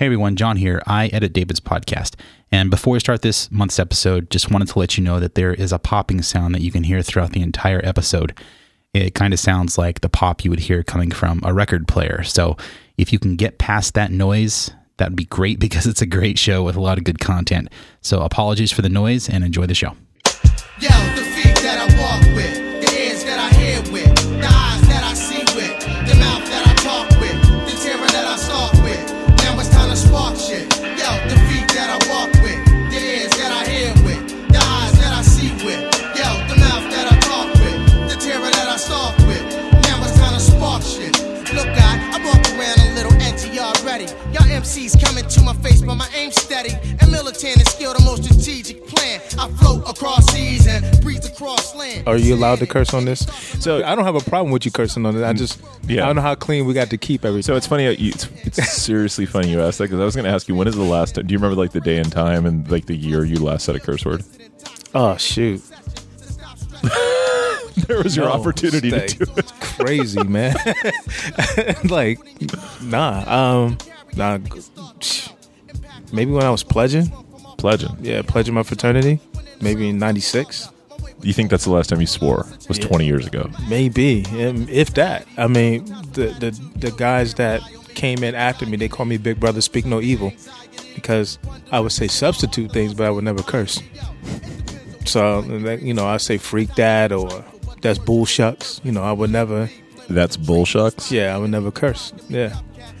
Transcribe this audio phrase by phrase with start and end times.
[0.00, 0.80] Hey everyone, John here.
[0.86, 2.14] I edit David's podcast.
[2.50, 5.52] And before we start this month's episode, just wanted to let you know that there
[5.52, 8.34] is a popping sound that you can hear throughout the entire episode.
[8.94, 12.22] It kind of sounds like the pop you would hear coming from a record player.
[12.22, 12.56] So
[12.96, 16.62] if you can get past that noise, that'd be great because it's a great show
[16.62, 17.68] with a lot of good content.
[18.00, 19.96] So apologies for the noise and enjoy the show.
[20.80, 21.29] Yo,
[47.40, 49.18] 10 and skill the most strategic plan.
[49.38, 52.06] I float across seas and breathe across land.
[52.06, 53.20] Are you allowed to curse on this?
[53.62, 55.24] So I don't have a problem with you cursing on it.
[55.24, 56.02] I just yeah.
[56.02, 57.42] I don't know how clean we got to keep everything.
[57.42, 57.86] So it's funny.
[57.86, 60.68] It's, it's seriously funny you asked that because I was going to ask you when
[60.68, 61.14] is the last.
[61.14, 61.26] time?
[61.26, 63.74] Do you remember like the day and time and like the year you last said
[63.74, 64.22] a curse word?
[64.94, 65.62] Oh shoot.
[67.86, 69.06] there was your no, opportunity stay.
[69.06, 69.52] to do it.
[69.60, 70.54] Crazy man,
[71.84, 72.18] like
[72.82, 73.78] nah, um,
[74.14, 74.38] nah.
[76.12, 77.12] Maybe when I was pledging,
[77.60, 77.96] Pledging.
[78.00, 79.20] yeah, pledging my fraternity.
[79.60, 80.68] Maybe in '96.
[81.22, 82.46] You think that's the last time you swore?
[82.68, 82.86] Was Yeah.
[82.86, 83.50] 20 years ago?
[83.68, 85.26] Maybe, if that.
[85.36, 87.60] I mean, the the the guys that
[87.94, 90.32] came in after me, they call me Big Brother, speak no evil,
[90.94, 91.38] because
[91.70, 93.82] I would say substitute things, but I would never curse.
[95.04, 95.42] So
[95.82, 97.44] you know, I say freak dad or
[97.82, 98.82] that's bullshucks.
[98.84, 99.68] You know, I would never.
[100.08, 101.10] That's bullshucks.
[101.10, 102.12] Yeah, I would never curse.
[102.28, 102.58] Yeah,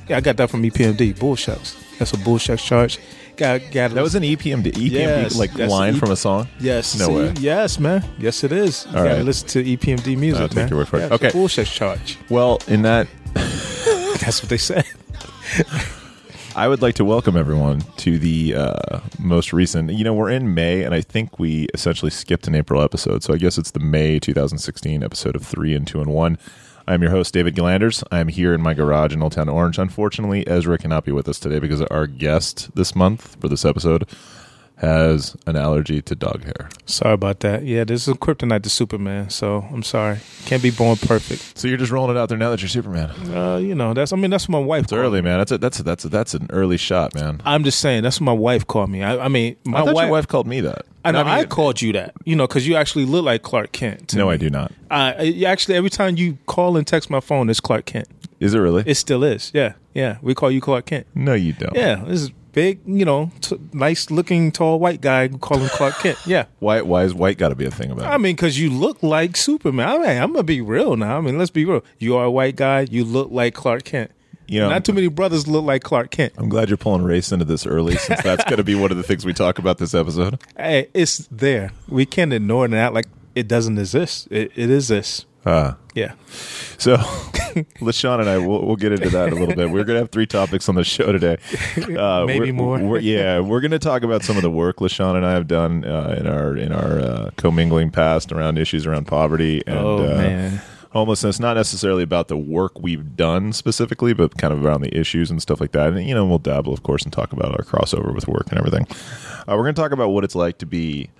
[0.08, 1.14] yeah, I got that from EPMD.
[1.16, 1.76] Bullshucks.
[1.98, 2.98] That's a bullshucks charge.
[3.40, 6.46] That was an EPMD, EPMD Yes, like that's line E- from a song.
[6.60, 6.98] Yes.
[6.98, 7.14] No see?
[7.14, 7.34] way.
[7.40, 8.04] Yes, man.
[8.18, 8.84] Yes, it is.
[8.90, 9.24] You All gotta right.
[9.24, 10.68] listen to EPMD music, I'll take man.
[10.68, 11.08] your word for it.
[11.08, 11.30] Yeah, Okay.
[11.30, 12.18] bull shucks charge.
[12.28, 13.08] Well, in that,
[14.20, 14.84] That's what they said.
[16.56, 19.92] I would like to welcome everyone to the uh, most recent.
[19.92, 23.22] You know, we're in May, and I think we essentially skipped an April episode.
[23.22, 26.38] So I guess it's the May 2016 episode of Three and Two and One.
[26.90, 28.02] I'm your host, David Glanders.
[28.10, 29.78] I'm here in my garage in Old Town Orange.
[29.78, 34.08] Unfortunately, Ezra cannot be with us today because our guest this month for this episode
[34.80, 36.70] has an allergy to dog hair.
[36.86, 37.64] Sorry about that.
[37.64, 40.18] Yeah, this is a kryptonite to Superman, so I'm sorry.
[40.46, 41.58] Can't be born perfect.
[41.58, 43.10] So you're just rolling it out there now that you're Superman.
[43.34, 45.38] Uh, you know, that's I mean that's what my wife It's early, man.
[45.38, 47.42] That's a, that's a, that's a, that's an early shot, man.
[47.44, 49.02] I'm just saying that's what my wife called me.
[49.02, 50.86] I, I mean, my I wife, your wife called me that.
[51.04, 52.14] I know I, mean, called you that.
[52.24, 54.14] You know, because you actually look like Clark Kent.
[54.14, 54.32] No, me.
[54.32, 54.72] I do not.
[54.90, 55.12] Uh,
[55.46, 58.08] actually, every time you call and text my phone, it's Clark Kent.
[58.38, 58.82] Is it really?
[58.86, 59.50] It still is.
[59.52, 60.16] Yeah, yeah.
[60.22, 61.06] We call you Clark Kent.
[61.14, 61.74] no, you don't.
[61.74, 62.80] Yeah, this is big.
[62.86, 65.28] You know, t- nice looking tall white guy.
[65.28, 66.18] Call him Clark Kent.
[66.26, 66.46] Yeah.
[66.58, 66.82] Why?
[66.82, 68.14] Why is white got to be a thing about it?
[68.14, 69.88] I mean, because you look like Superman.
[69.88, 71.18] I mean, I'm gonna be real now.
[71.18, 71.82] I mean, let's be real.
[71.98, 72.86] You are a white guy.
[72.90, 74.10] You look like Clark Kent.
[74.46, 76.32] You know, Not too many brothers look like Clark Kent.
[76.36, 78.96] I'm glad you're pulling race into this early, since that's going to be one of
[78.96, 80.40] the things we talk about this episode.
[80.56, 81.70] Hey, it's there.
[81.88, 83.06] We can't ignore it and act like
[83.36, 84.26] it doesn't exist.
[84.28, 85.24] It, it exists.
[85.44, 86.12] Uh, Yeah.
[86.78, 86.96] so,
[87.80, 89.70] LaShawn and I, we'll, we'll get into that a little bit.
[89.70, 91.38] We're going to have three topics on the show today.
[91.96, 92.78] Uh, Maybe we're- more.
[92.78, 95.48] We're, yeah, we're going to talk about some of the work LaShawn and I have
[95.48, 100.04] done uh, in our in our uh, commingling past around issues around poverty and Oh,
[100.04, 100.50] uh,
[100.92, 101.40] homelessness.
[101.40, 105.40] Not necessarily about the work we've done specifically, but kind of around the issues and
[105.42, 105.92] stuff like that.
[105.92, 108.58] And you know, we'll dabble, of course, and talk about our crossover with work and
[108.58, 108.86] everything.
[109.48, 111.10] Uh, we're going to talk about what it's like to be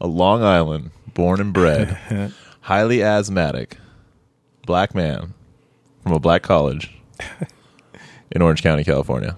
[0.00, 1.98] a Long Island born and bred,
[2.62, 3.78] highly asthmatic
[4.66, 5.34] black man
[6.02, 6.90] from a black college
[8.32, 9.36] in Orange County, California,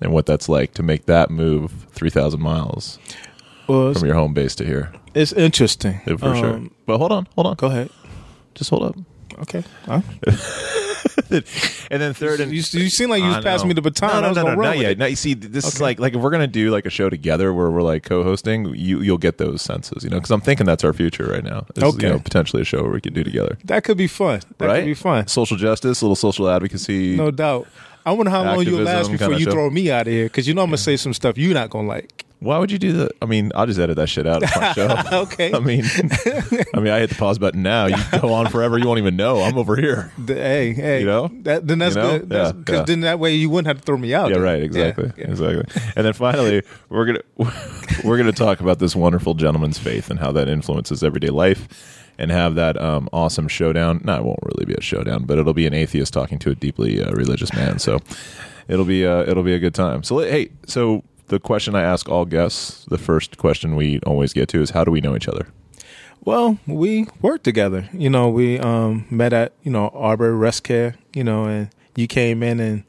[0.00, 2.98] and what that's like to make that move three thousand miles
[3.68, 4.92] Well, from your home base to here.
[5.14, 6.00] it's interesting.
[6.06, 6.54] Yeah, for sure.
[6.54, 7.90] Um, But hold on, hold on, Go ahead.
[8.54, 8.96] just hold up.
[9.40, 9.62] Okay.
[9.84, 10.00] Huh?
[11.30, 14.08] And then third, and You, you seem like you was passing me the baton.
[14.10, 14.92] No, I no, was no, no, not yet.
[14.92, 14.98] it.
[14.98, 17.52] No, you see, this is like like if we're gonna do like a show together
[17.52, 20.84] where we're like co-hosting, you you'll get those senses, you know, because I'm thinking that's
[20.84, 21.66] our future right now.
[21.76, 22.06] Is, Okay.
[22.06, 24.40] you know, potentially a show where we could do together, That could be fun.
[24.58, 24.78] That right?
[24.80, 25.26] could be fun.
[25.28, 27.16] Social justice, a little social advocacy.
[27.16, 27.66] No doubt.
[28.04, 29.50] I wonder how long you'll last before you show.
[29.52, 31.70] throw me out of here because you know I'm gonna say some stuff you're not
[31.70, 32.24] gonna like.
[32.40, 33.12] Why would you do that?
[33.22, 34.42] I mean, I'll just edit that shit out.
[34.42, 34.94] It's my show.
[35.26, 35.52] Okay.
[35.54, 35.84] I mean,
[36.74, 37.86] I mean, I hit the pause button now.
[37.86, 38.76] You go on forever.
[38.78, 39.40] You won't even know.
[39.42, 40.12] I'm over here.
[40.18, 41.28] The- hey, hey, You know?
[41.42, 42.18] that, then that's You know?
[42.18, 42.32] good.
[42.32, 42.82] Yeah, yeah.
[42.82, 44.30] then that way you wouldn't have to throw me out.
[44.30, 44.62] Yeah, right.
[44.62, 45.10] Exactly.
[45.16, 45.30] Yeah.
[45.30, 45.82] Exactly.
[45.96, 47.22] And then finally, we're gonna
[48.04, 52.30] we're gonna talk about this wonderful gentleman's faith and how that influences everyday life, and
[52.30, 54.02] have that um, awesome showdown.
[54.04, 56.54] No, it won't really be a showdown, but it'll be an atheist talking to a
[56.54, 57.78] deeply uh, religious man.
[57.78, 58.00] So
[58.68, 60.02] it'll be uh, it'll be a good time.
[60.02, 64.48] So hey, so the question I ask all guests, the first question we always get
[64.50, 65.48] to is, how do we know each other?
[66.24, 67.88] Well, we worked together.
[67.92, 70.96] You know, we um, met at you know Arbor Rest Care.
[71.14, 72.84] You know, and you came in and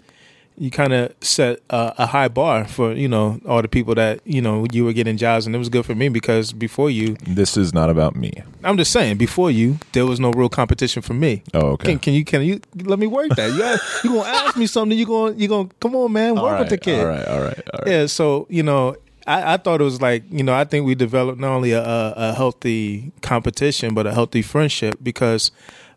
[0.59, 4.19] you kind of set a, a high bar for you know all the people that
[4.25, 7.15] you know you were getting jobs, and it was good for me because before you,
[7.27, 8.31] This is not about me.
[8.63, 11.43] I'm just saying, before you, there was no real competition for me.
[11.53, 11.89] Oh, okay.
[11.91, 13.51] Can, can you can you let me work that?
[13.51, 14.97] You got- you gonna ask me something?
[14.97, 16.99] You gonna you gonna come on, man, work right, with the kid.
[16.99, 17.87] All right, all right, all right.
[17.91, 18.95] Yeah, so you know,
[19.27, 21.83] I, I thought it was like you know, I think we developed not only a,
[21.83, 25.51] a healthy competition but a healthy friendship because,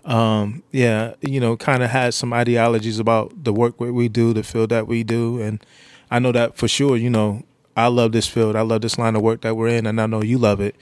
[0.05, 4.33] um, yeah, you know, kind of had some ideologies about the work that we do,
[4.33, 5.65] the field that we do, and
[6.11, 6.97] I know that for sure.
[6.97, 7.43] You know,
[7.77, 10.07] I love this field, I love this line of work that we're in, and I
[10.07, 10.77] know you love it.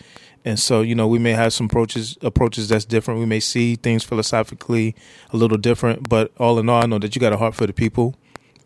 [0.45, 3.21] And so, you know, we may have some approaches approaches that's different.
[3.21, 4.95] We may see things philosophically
[5.33, 7.67] a little different, but all in all, I know that you got a heart for
[7.67, 8.15] the people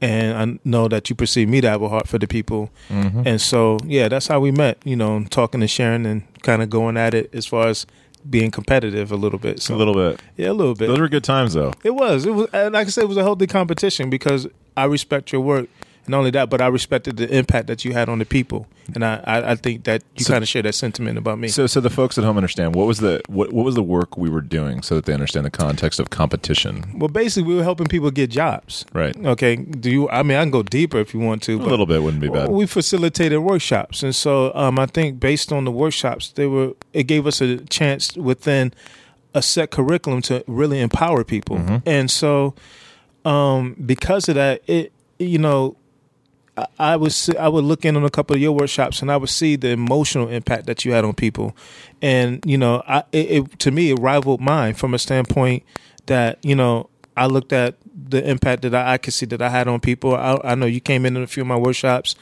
[0.02, 2.70] and I know that you perceive me to have a heart for the people.
[2.88, 3.22] Mm-hmm.
[3.24, 4.78] And so, yeah, that's how we met.
[4.84, 7.86] You know, talking and sharing and kind of going at it as far as
[8.28, 9.60] being competitive a little bit.
[9.60, 10.20] So a little bit.
[10.36, 10.86] yeah, a little bit.
[10.88, 11.72] Those were good times, though.
[11.82, 12.26] it was.
[12.26, 12.48] It was.
[12.52, 14.46] And like I said, it was a healthy competition because
[14.76, 15.68] I respect your work.
[16.04, 18.66] And not only that, but I respected the impact that you had on the people,
[18.94, 21.46] and I, I, I think that you So- kind of share that sentiment about me.
[21.48, 24.16] So, so the folks at home understand what was the what what was the work
[24.16, 26.84] we were doing, so that they understand the context of competition.
[26.98, 28.84] well, basically, we were helping people get jobs.
[28.92, 29.14] Right.
[29.24, 29.54] Okay.
[29.56, 30.08] Do you?
[30.10, 31.52] I mean, I can go deeper if you want to.
[31.54, 32.48] A little bit wouldn't be bad.
[32.48, 37.04] We facilitated workshops, and so um, I think based on the workshops, they were it
[37.04, 38.72] gave us a chance within
[39.34, 41.82] a set curriculum to really empower people, Mhm.
[41.86, 42.54] and so
[43.24, 45.76] um, because of that, it you know.
[46.78, 49.16] I- would see, I would look in on a couple of your workshops and I
[49.16, 51.56] would see the emotional impact that you had on people,
[52.00, 55.62] and you know, I it, it to me it rivaled mine from a standpoint
[56.06, 59.48] that you know I looked at the impact that I, I could see that I
[59.48, 60.14] had on people.
[60.14, 62.14] I, I know you came in in a few of my workshops,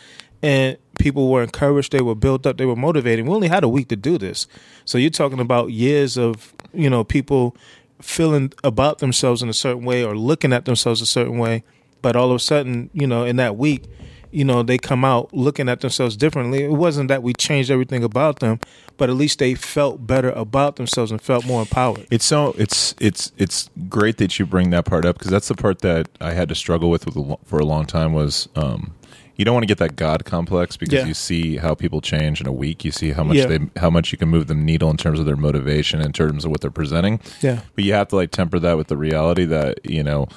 [0.42, 3.26] and people were encouraged, they were built up, they were motivated.
[3.26, 4.46] We only had a week to do this,
[4.84, 7.56] so you're talking about years of you know people
[8.00, 11.62] feeling about themselves in a certain way or looking at themselves a certain way,
[12.02, 13.84] but all of a sudden, you know, in that week.
[14.32, 16.62] You know, they come out looking at themselves differently.
[16.64, 18.60] It wasn't that we changed everything about them,
[18.96, 22.06] but at least they felt better about themselves and felt more empowered.
[22.10, 25.54] It's so it's it's it's great that you bring that part up because that's the
[25.56, 28.94] part that I had to struggle with, with for a long time was um,
[29.36, 31.06] you don't want to get that God complex because Yeah.
[31.06, 32.84] you see how people change in a week.
[32.84, 33.46] You see how much Yeah.
[33.46, 36.44] they how much you can move the needle in terms of their motivation, in terms
[36.44, 37.18] of what they're presenting.
[37.40, 37.60] Yeah.
[37.74, 40.28] But you have to like temper that with the reality that you know.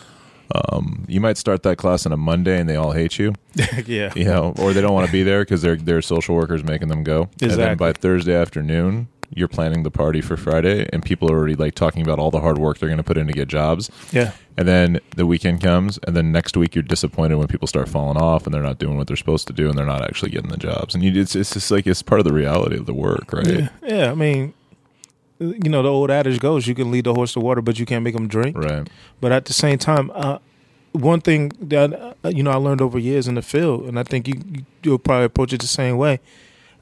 [0.53, 3.33] Um, you might start that class on a Monday and they all hate you,
[3.87, 4.13] yeah.
[4.15, 6.89] you know, or they don't want to be there because they're they're social workers making
[6.89, 7.29] them go.
[7.41, 11.55] And then by Thursday afternoon, you're planning the party for Friday, and people are already
[11.55, 13.89] like talking about all the hard work they're going to put in to get jobs.
[14.11, 14.33] Yeah.
[14.57, 18.17] And then the weekend comes, and then next week you're disappointed when people start falling
[18.17, 20.51] off and they're not doing what they're supposed to do, and they're not actually getting
[20.51, 20.93] the jobs.
[20.93, 23.47] And you, it's it's just like it's part of the reality of the work, right?
[23.47, 24.11] Yeah, yeah.
[24.11, 24.53] I mean,
[25.49, 27.85] you know, the old adage goes: you can lead the horse to water, but you
[27.85, 28.57] can't make him drink.
[28.57, 28.87] Right.
[29.21, 30.39] But at the same time, uh,
[30.93, 31.93] one thing that
[32.23, 34.65] uh, you know I learned over years in the field, and I think you you-
[34.83, 36.19] you'll probably approach it the same way.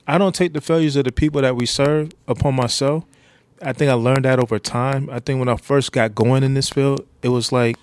[0.07, 3.03] I don't take the failures of the people that we serve upon myself.
[3.61, 5.07] I think I learned that over time.
[5.11, 7.77] I think when I first got going in this field, it was like,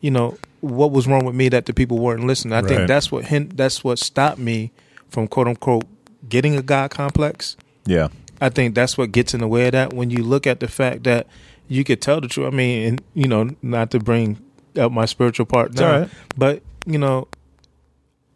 [0.00, 2.54] you know, what was wrong with me that the people weren't listening.
[2.54, 2.68] I Right.
[2.68, 4.72] think that's what that's what stopped me
[5.10, 5.84] from quote unquote
[6.28, 7.56] getting a God complex.
[7.86, 8.08] Yeah.
[8.40, 9.92] I think that's what gets in the way of that.
[9.92, 11.26] When you look at the fact that
[11.68, 12.46] you could tell the truth.
[12.46, 14.42] I mean, and you know, not to bring
[14.76, 16.10] up my spiritual part now, all right.
[16.36, 17.28] but you know,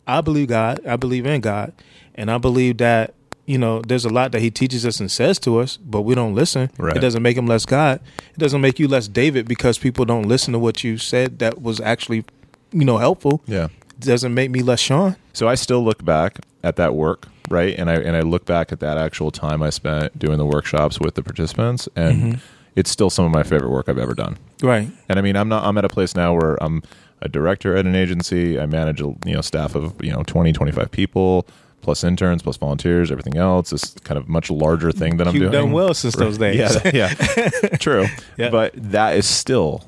[0.06, 0.86] I believe God.
[0.86, 1.72] I believe in God,
[2.14, 5.38] and I believe that you know, there's a lot that He teaches us and says
[5.40, 6.70] to us, but we don't listen.
[6.78, 6.96] Right.
[6.96, 8.00] It doesn't make Him less God.
[8.32, 11.60] It doesn't make you less David because people don't listen to what you said that
[11.60, 12.24] was actually,
[12.70, 13.42] you know, helpful.
[13.46, 13.68] Yeah.
[13.90, 15.16] It doesn't make me less Sean.
[15.32, 17.78] So I still look back at that work, right?
[17.78, 21.00] And I and I look back at that actual time I spent doing the workshops
[21.00, 22.40] with the participants, and mm-hmm.
[22.76, 24.38] it's still some of my favorite work I've ever done.
[24.62, 24.88] Right.
[25.08, 25.64] And I mean, I'm not.
[25.64, 26.82] I'm at a place now where I'm
[27.20, 28.58] a director at an agency.
[28.58, 31.46] I manage a you know staff of you know 20, 25 people,
[31.80, 33.72] plus interns, plus volunteers, everything else.
[33.72, 35.64] It's kind of much larger thing that I'm You've doing.
[35.64, 36.56] done well since those days.
[36.84, 37.14] Yeah, yeah,
[37.78, 38.06] true.
[38.36, 38.50] Yeah.
[38.50, 39.84] But that is still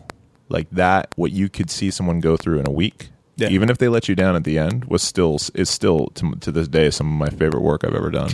[0.48, 1.12] like that.
[1.16, 3.48] What you could see someone go through in a week, Yeah.
[3.48, 6.52] even if they let you down at the end, was still is still to, to
[6.52, 8.30] this day some of my favorite work I've ever done.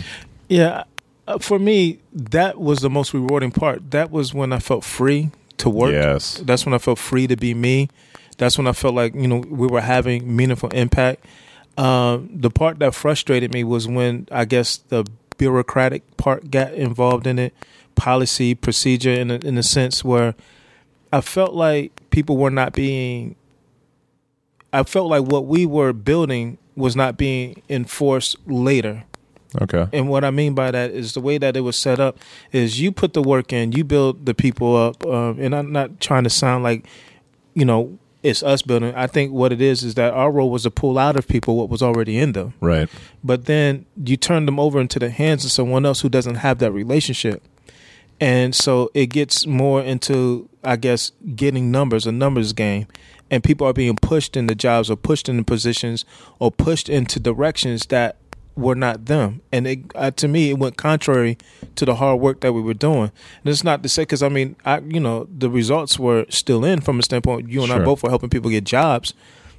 [0.47, 0.83] Yeah,
[1.27, 3.91] uh, for me, that was the most rewarding part.
[3.91, 5.91] That was when I felt free to work.
[5.91, 6.41] Yes.
[6.45, 7.89] That's when I felt free to be me.
[8.37, 11.25] That's when I felt like you know we were having meaningful impact.
[11.77, 15.05] Um, the part that frustrated me was when I guess the
[15.37, 17.53] bureaucratic part got involved in it,
[17.95, 20.35] policy, procedure, in a, in a sense where
[21.13, 23.35] I felt like people were not being.
[24.73, 29.03] I felt like what we were building was not being enforced later.
[29.61, 29.87] Okay.
[29.91, 32.17] And what I mean by that is the way that it was set up
[32.51, 35.99] is you put the work in, you build the people up, um, and I'm not
[35.99, 36.85] trying to sound like,
[37.53, 38.93] you know, it's us building.
[38.95, 41.57] I think what it is is that our role was to pull out of people
[41.57, 42.53] what was already in them.
[42.61, 42.87] Right.
[43.23, 46.59] But then you turn them over into the hands of someone else who doesn't have
[46.59, 47.43] that relationship.
[48.19, 52.85] And so it gets more into, I guess, getting numbers, a numbers game.
[53.31, 56.05] And people are being pushed into jobs or pushed into positions
[56.37, 58.17] or pushed into directions that
[58.55, 59.41] were not them.
[59.51, 61.37] And it, uh, to me, it went contrary
[61.75, 63.11] to the hard work that we were doing.
[63.43, 66.65] And it's not to say, because I mean, I, you know, the results were still
[66.65, 69.13] in from a standpoint, you and I both were helping people get jobs.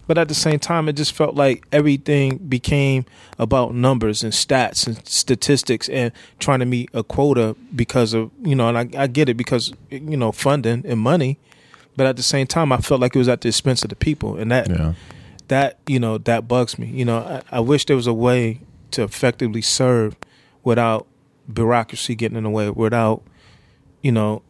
[0.06, 3.06] But at the same time, it just felt like everything became
[3.38, 8.56] about numbers and stats and statistics and trying to meet a quota because of, you
[8.56, 11.38] know, and I, I get it because, you know, funding and money.
[11.96, 13.96] But at the same time, I felt like it was at the expense of the
[13.96, 14.36] people.
[14.36, 14.94] And that, Yeah.
[15.48, 16.86] that, you know, that bugs me.
[16.86, 17.18] You know,
[17.50, 18.60] I, I wish there was a way
[18.92, 20.16] to effectively serve
[20.64, 21.06] without
[21.52, 23.22] bureaucracy getting in the way, without,
[24.02, 24.42] you know,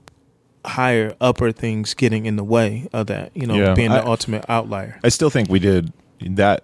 [0.65, 4.07] higher upper things getting in the way of that, you know, Yeah, being the I-
[4.07, 5.01] ultimate outlier.
[5.03, 6.63] I still think we did that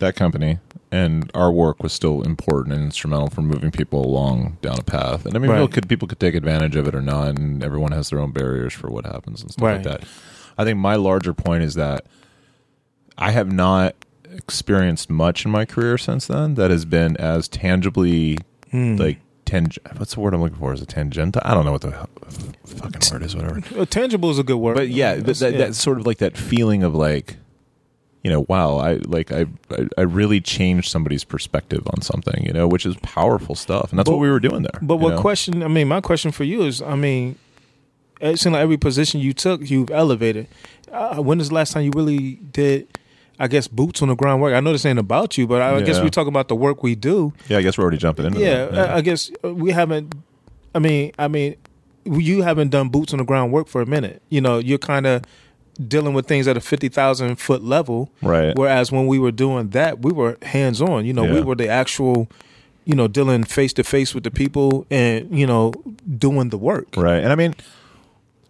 [0.00, 0.58] that company
[0.96, 5.26] and our work was still important and instrumental for moving people along down a path.
[5.26, 5.56] And I mean, Right.
[5.58, 8.32] people could people could take advantage of it or not, and everyone has their own
[8.32, 10.02] barriers for what happens and stuff like that.
[10.58, 12.06] I think my larger point is that
[13.18, 13.94] I have not
[14.34, 18.38] experienced much in my career since then that has been as tangibly
[18.70, 18.96] Hmm.
[18.96, 19.68] like tang.
[19.96, 20.72] What's the word I'm looking for?
[20.72, 21.36] Is it tangent?
[21.42, 21.92] I don't know what the
[22.66, 23.36] fucking word is.
[23.36, 23.60] Whatever.
[23.86, 24.74] Tangible is a good word.
[24.76, 25.58] But yeah, but that, yeah.
[25.58, 27.36] that's sort of like that feeling of like,
[28.22, 29.46] you know, wow, I like I
[29.96, 34.06] I, really changed somebody's perspective on something, you know, which is powerful stuff, and that's
[34.08, 34.78] But- what we were doing there.
[34.82, 35.20] But what know?
[35.20, 35.62] question?
[35.62, 37.36] I mean, my question for you is, I mean,
[38.20, 40.48] it seems like every position you took, you've elevated.
[40.90, 42.88] Uh, when is the last time you really did?
[43.38, 44.54] I guess boots on the ground work.
[44.54, 46.04] I know this ain't about you, but I, I guess Yeah.
[46.04, 47.34] we talk about the work we do.
[47.48, 48.68] Yeah, I guess we're already jumping into Yeah.
[48.72, 50.14] I, I guess uh, we haven't.
[50.74, 51.56] I mean, I mean,
[52.06, 54.22] you haven't done boots on the ground work for a minute.
[54.30, 55.22] You know, you're kind of
[55.76, 58.10] dealing with things at a fifty thousand foot level.
[58.22, 58.56] Right.
[58.56, 61.06] Whereas when we were doing that, we were hands on.
[61.06, 62.28] You know, we were the actual,
[62.84, 65.72] you know, dealing face to face with the people and you know
[66.18, 66.96] doing the work.
[66.96, 67.22] Right.
[67.22, 67.54] And I mean,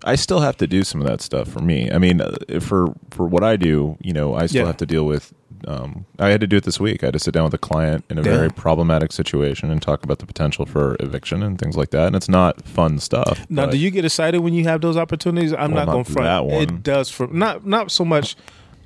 [0.06, 1.90] I still have to do some of that stuff for me.
[1.90, 4.66] I mean, uh, for for what I do, you know, I still Yeah.
[4.68, 5.32] have to deal with.
[5.66, 7.02] Um, I had to do it this week.
[7.02, 10.04] I had to sit down with a client in a very problematic situation and talk
[10.04, 12.06] about the potential for eviction and things like that.
[12.08, 13.44] And it's not fun stuff.
[13.48, 15.52] Now, do you get excited when you have those opportunities?
[15.52, 16.26] I'm Well, not going not to front.
[16.26, 16.62] that one.
[16.62, 18.36] It does for not not so much,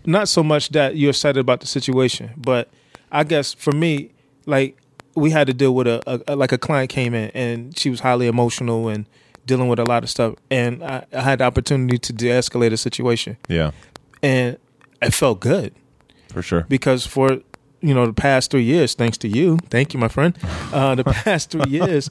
[0.07, 2.69] not so much that you're excited about the situation, but
[3.13, 4.11] I guess for me,
[4.47, 4.77] like
[5.17, 7.91] we had to deal with a, a, a- like a client came in and she
[7.91, 9.05] was highly emotional and
[9.51, 12.77] dealing with a lot of stuff, and I, I had the opportunity to de-escalate a
[12.77, 13.71] situation, Yeah,
[14.23, 14.57] and
[15.03, 15.71] it felt good
[16.33, 16.63] for sure.
[16.69, 17.27] because for
[17.83, 20.33] you know the past three years, thanks to you, thank you, my friend,
[20.73, 22.11] uh, the past three years.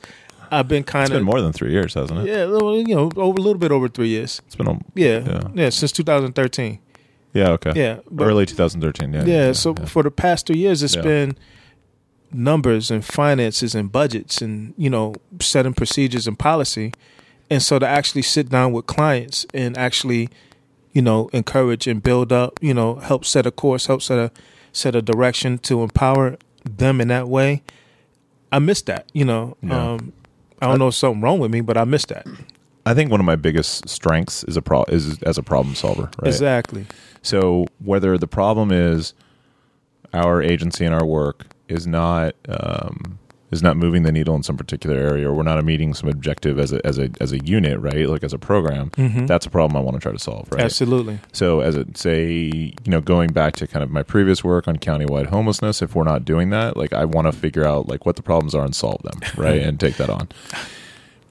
[0.51, 2.25] I've been kind It's been of more than three years, hasn't it?
[2.27, 4.41] yeah, you know, over a little bit over three years.
[4.47, 5.41] It's been a, Yeah, Yeah.
[5.53, 6.79] yeah, since 2013.
[7.33, 7.73] yeah, okay.
[7.75, 9.13] Yeah, but- Early 2013.
[9.13, 9.25] Yeah.
[9.25, 11.03] Yeah, so for the past three years, it's Yeah.
[11.03, 11.37] been
[12.31, 16.93] numbers and finances and budgets and you know setting procedures and policy,
[17.49, 20.29] and so to actually sit down with clients and actually,
[20.93, 24.31] you know, encourage and build up, you know, help set a course, help set a
[24.71, 27.63] set a direction to empower them in that way.
[28.51, 29.57] I miss that, you know.
[29.61, 29.93] Yeah.
[29.93, 30.13] Um,
[30.61, 32.27] I don't know if something wrong with me, but I miss that.
[32.85, 36.09] I think one of my biggest strengths is a pro is as a problem solver.
[36.19, 36.27] Right.
[36.27, 36.85] Exactly.
[37.21, 39.13] So whether the problem is
[40.13, 43.19] our agency and our work is not um,
[43.51, 46.59] is not moving the needle in some particular area, or we're not meeting some objective
[46.59, 48.07] as a as a as a unit, right?
[48.07, 49.27] Like as a program, Mhm.
[49.27, 50.61] that's a problem I want to try to solve, right?
[50.61, 51.19] Absolutely.
[51.33, 54.77] So as it say, you know, going back to kind of my previous work on
[54.77, 58.15] countywide homelessness, if we're not doing that, like I want to figure out like what
[58.15, 59.61] the problems are and solve them, right?
[59.67, 60.27] and take that on.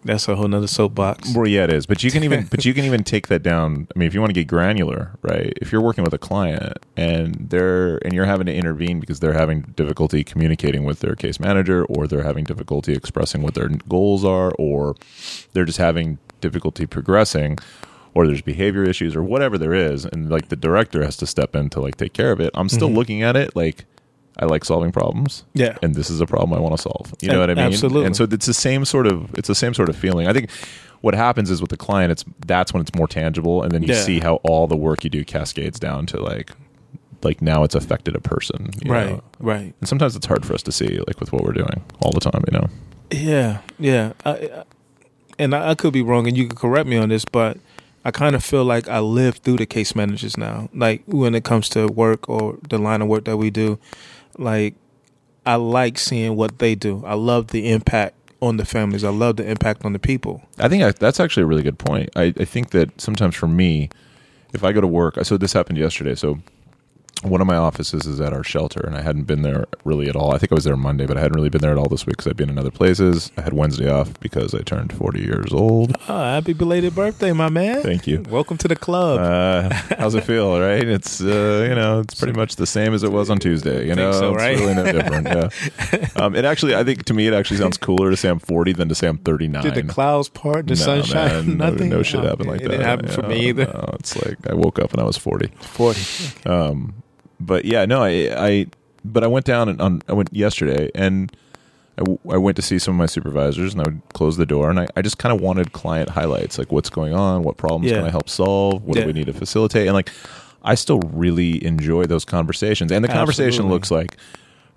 [0.05, 1.35] That's a whole nother soapbox.
[1.35, 1.85] Well, yeah, it is.
[1.85, 3.89] But you can even but you can even take that down.
[3.95, 5.53] I mean, if you want to get granular, right?
[5.61, 9.33] If you're working with a client and they're and you're having to intervene because they're
[9.33, 14.25] having difficulty communicating with their case manager, or they're having difficulty expressing what their goals
[14.25, 14.95] are, or
[15.53, 17.59] they're just having difficulty progressing,
[18.15, 21.57] or there's behavior issues, or whatever there is, and like the director has to step
[21.57, 22.51] in to like take care of it.
[22.55, 22.95] I'm still Mhm.
[22.95, 23.85] looking at it like
[24.39, 25.77] I like solving problems Yeah.
[25.83, 27.13] and this is a problem I want to solve.
[27.21, 27.65] You know what I mean?
[27.65, 28.07] absolutely.
[28.07, 30.27] And so it's the same sort of it's the same sort of feeling.
[30.29, 30.51] I think
[31.01, 33.95] what happens is with the client, it's that's when it's more tangible, and then you
[33.95, 34.03] Yeah.
[34.03, 36.53] see how all the work you do cascades down to like
[37.25, 39.11] like now it's affected a person, you Right.
[39.11, 39.23] know?
[39.41, 39.75] Right.
[39.81, 42.21] And sometimes it's hard for us to see like with what we're doing all the
[42.21, 42.45] time.
[42.53, 42.69] You know?
[43.11, 44.13] Yeah, yeah.
[44.25, 44.63] I, I,
[45.37, 47.59] and I, I could be wrong, and you could correct me on this, but
[48.05, 50.69] I kind of feel like I live through the case managers now.
[50.73, 53.79] Like when it comes to work or the line of work that we do,
[54.37, 54.75] like
[55.47, 57.03] I like seeing what they do.
[57.07, 59.05] I love the impact on the families.
[59.05, 60.43] I love the impact on the people.
[60.59, 62.11] I think I, that's actually a really good point.
[62.15, 63.89] I, I think that sometimes for me,
[64.53, 66.15] if I go to work, so this happened yesterday.
[66.15, 66.39] So
[67.25, 70.15] one of my offices is at our shelter, and I hadn't been there really at
[70.15, 70.33] all.
[70.33, 72.07] I think I was there Monday, but I hadn't really been there at all this
[72.07, 73.33] week because I'd been in other places.
[73.37, 75.97] I had Wednesday off because I turned 40 years old.
[76.09, 77.83] Oh, happy belated birthday, my man.
[77.83, 78.23] Thank you.
[78.31, 79.19] Welcome to the club.
[79.19, 80.87] Uh, how's it feel, right?
[80.87, 83.89] It's uh, you know, it's pretty much the same as it was on Tuesday.
[83.89, 84.57] You know, so, it's right?
[84.57, 85.27] really no different.
[85.27, 85.49] Yeah.
[86.17, 88.73] Um, it actually, I think to me, it actually sounds cooler to say I'm 40
[88.73, 89.63] than to say I'm 39.
[89.63, 90.67] Did the clouds part?
[90.67, 91.47] The No, sunshine?
[91.47, 91.89] man, no- Nothing.
[91.91, 92.71] No, shit Oh, happened like it that.
[92.71, 93.67] Didn't happen for me either.
[93.67, 95.49] No, it's like I woke up and I was 40.
[95.61, 96.01] Forty.
[96.45, 96.95] Um,
[97.41, 98.67] but yeah, no, I, I,
[99.05, 101.31] but I went down and on, I went yesterday and
[101.97, 104.47] I, w- I went to see some of my supervisors and I would close the
[104.47, 107.57] door and I, I just kind of wanted client highlights, like what's going on, what
[107.57, 107.99] problems Yeah.
[107.99, 109.03] can I help solve, what Yeah.
[109.03, 110.11] do we need to facilitate, and like
[110.63, 112.91] I still really enjoy those conversations.
[112.93, 113.75] And the conversation Absolutely.
[113.75, 114.17] looks like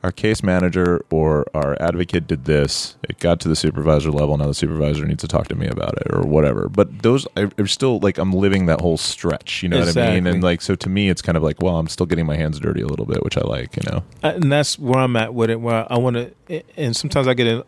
[0.03, 2.95] our case manager or our advocate did this.
[3.07, 4.37] It got to the supervisor level.
[4.37, 6.69] Now the supervisor needs to talk to me about it or whatever.
[6.69, 9.61] But those I, am still like I'm living that whole stretch.
[9.61, 10.27] You know what I mean?
[10.27, 12.59] And like so to me, it's kind of like well, I'm still getting my hands
[12.59, 13.75] dirty a little bit, which I like.
[13.75, 14.03] You know?
[14.23, 15.61] Uh, and that's where I'm at with it.
[15.61, 16.15] Where I want
[16.47, 17.63] to, and sometimes I get in,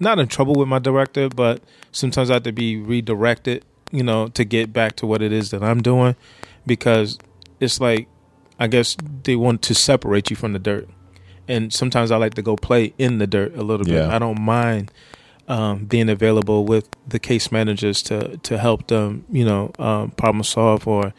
[0.00, 4.28] not in trouble with my director, but sometimes I have to be redirected, you know,
[4.28, 6.16] to get back to what it is that I'm doing,
[6.66, 7.18] because
[7.60, 8.08] it's like,
[8.58, 10.88] I guess they want to separate you from the dirt,
[11.48, 13.94] and sometimes I like to go play in the dirt a little bit.
[13.94, 14.14] Yeah.
[14.14, 14.92] I don't mind
[15.48, 20.44] um, being available with the case managers to to help them, you know, um, problem
[20.44, 21.12] solve or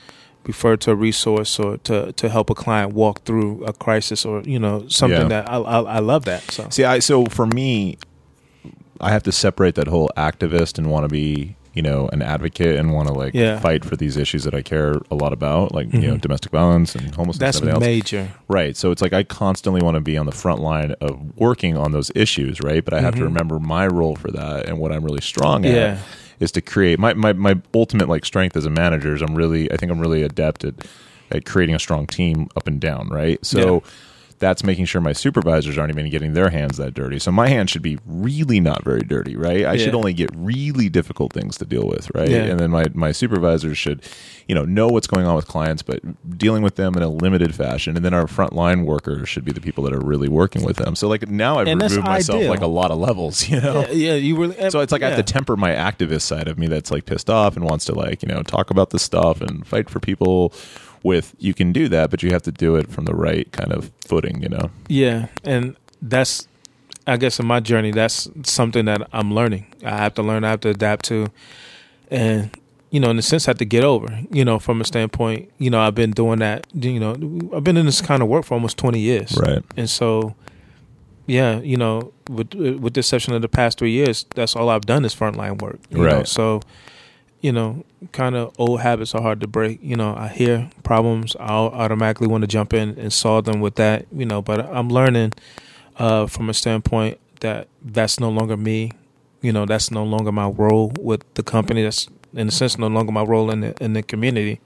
[0.45, 4.41] refer to a resource or to to help a client walk through a crisis or
[4.43, 5.41] you know something Yeah.
[5.43, 6.43] that I, I I love that.
[6.51, 7.97] So See, I so for me,
[9.01, 12.75] I have to separate that whole activist and want to be, you know, an advocate
[12.77, 13.57] and want to like Yeah.
[13.61, 16.21] fight for these issues that I care a lot about, like you know, Mhm.
[16.21, 17.37] domestic violence and homelessness.
[17.39, 18.03] that's and everything else.
[18.11, 18.27] major.
[18.49, 18.75] Right.
[18.75, 21.93] So it's like I constantly want to be on the front line of working on
[21.93, 22.83] those issues, right?
[22.83, 23.31] But I have to Mhm.
[23.31, 25.99] remember my role for that and what I'm really strong at
[26.41, 29.71] is to create my, my, my ultimate like strength as a manager is I'm really
[29.71, 30.73] I think I'm really adept at,
[31.31, 33.39] at creating a strong team up and down, right?
[33.45, 33.79] So Yeah.
[34.39, 37.19] That's making sure my supervisors aren't even getting their hands that dirty.
[37.19, 39.65] So my hands should be really not very dirty, right?
[39.65, 42.29] I should only get really difficult things to deal with, right?
[42.29, 42.43] Yeah.
[42.43, 44.01] And then my, my supervisors should,
[44.47, 46.01] you know, know what's going on with clients, but
[46.37, 47.95] dealing with them in a limited fashion.
[47.95, 50.95] And then our frontline workers should be the people that are really working with them.
[50.95, 52.49] So like now I've And removed myself ideal.
[52.49, 53.81] like a lot of levels, you know?
[53.81, 54.69] Yeah, yeah, you really.
[54.69, 57.29] So it's like I have to temper my activist side of me that's like pissed
[57.29, 60.53] off and wants to like, you know, talk about this stuff and fight for people
[61.03, 63.71] with you can do that, but you have to do it from the right kind
[63.71, 64.69] of footing, you know.
[64.87, 66.47] Yeah, and that's
[67.07, 69.65] I guess in my journey that's something that I'm learning.
[69.83, 71.27] I have to learn, I have to adapt to
[72.11, 72.51] and
[72.91, 75.51] you know, in a sense I have to get over, you know, from a standpoint,
[75.59, 77.11] you know, I've been doing that, you know,
[77.55, 79.37] I've been in this kind of work for almost 20 years.
[79.37, 79.63] Right.
[79.77, 80.35] And so
[81.27, 84.85] yeah, you know, with with the exception of the past 3 years, that's all I've
[84.85, 85.79] done is frontline work.
[85.89, 86.03] You know?
[86.03, 86.27] Right.
[86.27, 86.61] So
[87.41, 89.79] you know, kind of old habits are hard to break.
[89.81, 93.75] You know, I hear problems, I'll automatically want to jump in and solve them with
[93.75, 94.05] that.
[94.11, 95.33] You know, but I'm learning
[95.97, 98.91] uh, from a standpoint that that's no longer me.
[99.41, 101.83] You know, that's no longer my role with the company.
[101.83, 104.59] That's in a sense no longer my role in the in the community.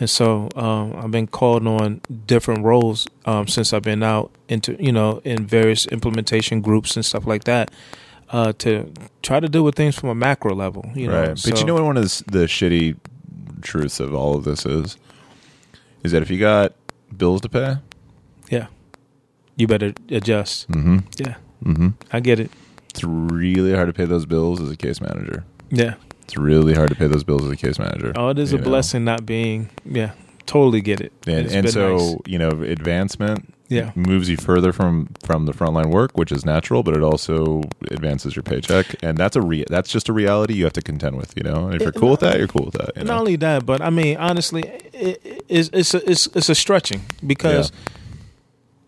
[0.00, 4.76] And so um, I've been called on different roles um, since I've been out into
[4.82, 7.70] you know in various implementation groups and stuff like that
[8.30, 10.84] uh, to try to deal with things from a macro level.
[10.94, 11.28] You know, right.
[11.30, 12.96] But So- you know what one of the, the shitty
[13.62, 14.96] truths of all of this is?
[16.04, 16.74] Is that if you got
[17.16, 17.76] bills to pay,
[18.50, 18.68] yeah,
[19.56, 20.68] you better adjust.
[20.70, 22.50] mm-hmm, Yeah, mm-hmm, I get it.
[22.90, 25.44] it's really hard to pay those bills as a case manager.
[25.70, 25.94] Yeah.
[26.22, 28.12] It's really hard to pay those bills as a case manager.
[28.14, 28.62] Oh, it is a know?
[28.64, 29.70] blessing not being.
[29.86, 30.12] Yeah,
[30.46, 31.12] totally get it.
[31.26, 32.16] And, and so nice.
[32.26, 33.92] you know, advancement Yeah.
[33.94, 38.34] moves you further from from the frontline work, which is natural, but it also advances
[38.34, 41.34] your paycheck, and that's a re- that's just a reality you have to contend with.
[41.36, 42.96] You know, and if you're cool with that, you're cool with that.
[42.96, 43.18] You Not know?
[43.20, 47.70] only that, but I mean, honestly, it, it's it's a, it's it's a stretching because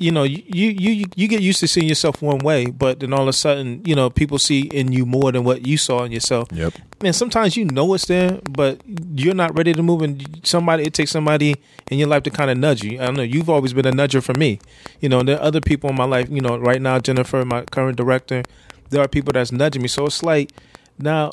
[0.01, 3.23] you know you, you you get used to seeing yourself one way, but then all
[3.23, 6.11] of a sudden, you know, people see in you more than what you saw in
[6.11, 6.49] yourself.
[6.53, 6.73] Yep.
[7.03, 10.95] Man, sometimes you know it's there, but you're not ready to move, and somebody it
[10.95, 11.55] takes somebody
[11.91, 12.99] in your life to kind of nudge you.
[12.99, 13.23] I don't know.
[13.23, 14.59] You've always been a nudger for me.
[15.01, 16.31] You know, there are other people in my life.
[16.31, 18.43] You know, right now, Jennifer, my current director,
[18.89, 19.89] there are people that's nudging me.
[19.89, 20.51] So it's like
[20.99, 21.33] now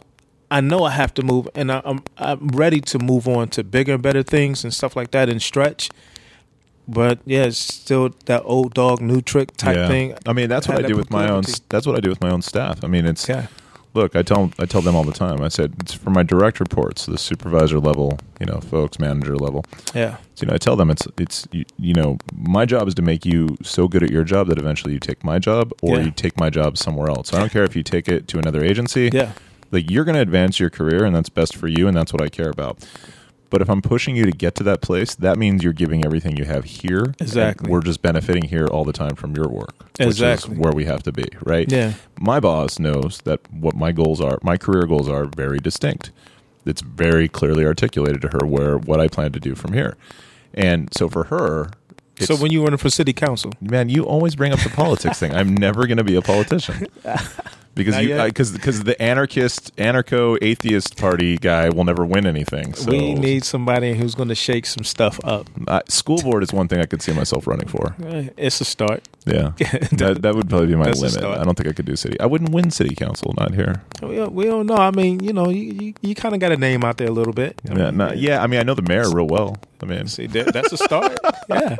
[0.51, 3.63] I know I have to move, and I, I'm I'm ready to move on to
[3.63, 5.89] bigger and better things and stuff like that and stretch.
[6.87, 9.87] But yeah, it's still that old dog, new trick type Yeah.
[9.87, 10.13] thing.
[10.25, 11.43] I mean, that's what I do with my own.
[11.69, 12.83] That's what I do with my own staff.
[12.83, 13.47] I mean, it's Yeah,
[13.93, 14.15] look.
[14.15, 15.41] I tell I tell them all the time.
[15.41, 19.65] I said it's for my direct reports, the supervisor level, you know, folks, manager level.
[19.93, 22.93] yeah, So, you know, I tell them it's it's you, you know, my job is
[22.95, 25.97] to make you so good at your job that eventually you take my job or
[25.97, 26.05] Yeah.
[26.05, 27.33] you take my job somewhere else.
[27.33, 29.09] I don't care if you take it to another agency.
[29.11, 29.33] yeah,
[29.71, 32.21] Like you're going to advance your career and that's best for you and that's what
[32.21, 32.77] I care about.
[33.49, 36.35] But if I'm pushing you to get to that place, that means you're giving everything
[36.35, 37.03] you have here.
[37.03, 37.69] and Exactly.
[37.71, 39.75] We're just benefiting here all the time from your work.
[39.97, 40.53] Which Exactly.
[40.53, 41.71] is where we have to be, right?
[41.71, 41.93] Yeah.
[42.19, 46.11] My boss knows that what my goals are, my career goals are very distinct.
[46.65, 49.95] It's very clearly articulated to her where what I plan to do from here.
[50.53, 51.69] And so for her,
[52.19, 55.33] So when you running for city council, man, you always bring up the politics thing.
[55.33, 56.87] I'm never going to be a politician.
[57.77, 62.73] Because you, because because the anarchist, anarcho atheist party guy will never win anything.
[62.73, 65.47] So we need somebody who's going to shake some stuff up.
[65.67, 67.95] uh, school board is one thing I could see myself running for.
[68.05, 69.07] Eh, It's a start.
[69.25, 69.51] Yeah,
[69.93, 71.23] that that would probably be my limit.
[71.23, 72.19] I don't think I could do city.
[72.19, 73.33] I wouldn't win city council.
[73.37, 73.81] Not here.
[74.01, 74.75] We don't, we don't know.
[74.77, 77.11] I mean, you know, you, you, you kind of got a name out there a
[77.11, 77.61] little bit.
[77.69, 78.41] I Yeah, mean, not, yeah.
[78.41, 79.57] I mean, I know the mayor real well.
[79.81, 81.17] I mean, See, that, that's a start.
[81.49, 81.75] yeah.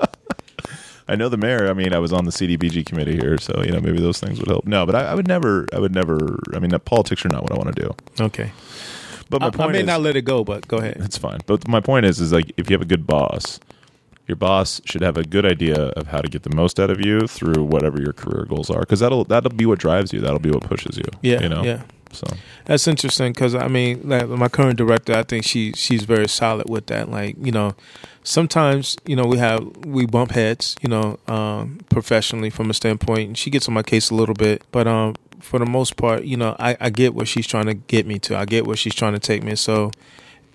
[1.10, 1.70] I know the mayor.
[1.70, 4.40] I mean, I was on the CDBG committee here, so you know maybe those things
[4.40, 4.66] would help.
[4.66, 5.68] No, but I, I would never.
[5.74, 6.40] I would never.
[6.54, 7.96] I mean, politics are not what I want to do.
[8.24, 8.52] Okay.
[9.30, 10.98] But my I, I point may is, not let it go, but go ahead.
[11.00, 11.40] It's fine.
[11.46, 13.60] But my point is, is like if you have a good boss,
[14.28, 17.04] your boss should have a good idea of how to get the most out of
[17.04, 20.20] you through whatever your career goals are, because that'll that'll be what drives you.
[20.20, 21.06] That'll be what pushes you.
[21.22, 21.42] Yeah.
[21.42, 21.64] you know.
[21.64, 21.84] Yeah.
[22.12, 22.28] So
[22.66, 26.70] That's interesting because I mean, like my current director, I think she she's very solid
[26.70, 27.10] with that.
[27.10, 27.76] Like you know,
[28.24, 33.28] sometimes you know we have we bump heads, you know, um, professionally from a standpoint.
[33.28, 36.24] And she gets on my case a little bit, but um, for the most part,
[36.24, 38.38] you know, I, I get what she's trying to get me to.
[38.38, 39.56] I get where she's trying to take me.
[39.56, 39.92] So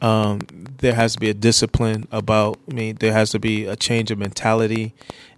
[0.00, 0.40] um,
[0.78, 2.92] there has to be a discipline about me.
[2.92, 4.94] There has to be a change of mentality,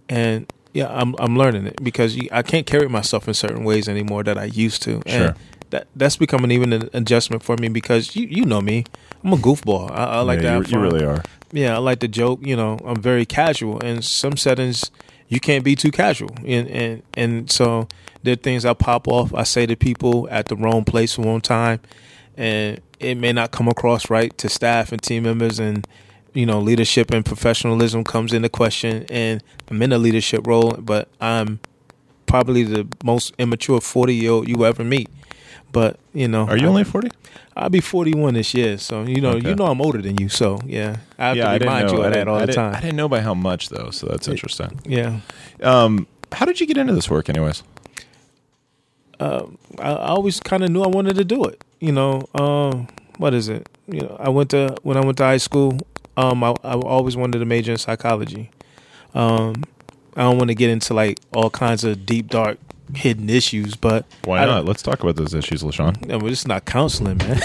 [0.09, 4.23] and yeah, I'm I'm learning it because I can't carry myself in certain ways anymore
[4.23, 5.01] that I used to.
[5.07, 5.35] Sure.
[5.69, 8.85] That that's becoming even an adjustment for me because you you know me,
[9.23, 9.91] I'm a goofball.
[9.91, 11.23] I, I like yeah, to you, you really are.
[11.51, 12.45] Yeah, I like to joke.
[12.45, 13.79] You know, I'm very casual.
[13.79, 14.91] In some settings,
[15.27, 17.87] you can't be too casual, and and and so
[18.23, 19.33] there are things I pop off.
[19.33, 21.79] I say to people at the wrong place, wrong time,
[22.37, 25.87] and it may not come across right to staff and team members, and
[26.35, 29.05] you know, leadership and professionalism comes into question.
[29.09, 31.59] And I'm in a leadership role, but I'm
[32.25, 35.09] probably the most immature 40 year old you ever meet.
[35.75, 37.09] But you know, Are you I- only forty?
[37.57, 39.49] I'll be 41 this year, so you know, Okay.
[39.49, 40.27] you know, I'm older than you.
[40.29, 42.75] So yeah, I have yeah, to remind you of that all I the time.
[42.75, 44.71] I didn't know by how much though, so that's interesting.
[44.85, 45.19] Yeah,
[45.61, 47.63] Um, how did you get into this work, anyways?
[49.19, 49.41] I,
[49.79, 51.61] I always kind of knew I wanted to do it.
[51.79, 53.67] You know, um, what is it?
[53.87, 55.77] You know, I went to when I went to high school.
[56.17, 58.49] Um, I, I always wanted to major in psychology.
[59.13, 59.63] Um,
[60.15, 62.57] I don't want to get into like all kinds of deep, dark,
[62.93, 64.65] hidden issues, but Why not?
[64.65, 66.05] Let's talk about those issues, Lashawn.
[66.05, 67.41] No, it's not counseling, man.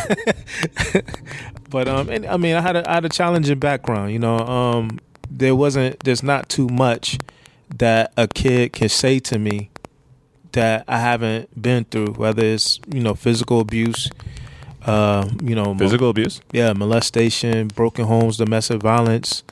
[1.71, 4.13] but um, and I mean, I had a I had a challenging background.
[4.13, 4.99] You know, um,
[5.31, 7.19] there wasn't there's not too much
[7.77, 9.71] that a kid can say to me
[10.53, 14.11] that I haven't been through, whether it's you know physical abuse,
[14.85, 16.41] uh, you know, mo- Physical abuse.
[16.53, 19.45] yeah, molestation, broken homes, domestic violence,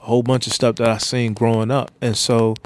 [0.00, 2.56] a whole bunch of stuff that I seen growing up, and so,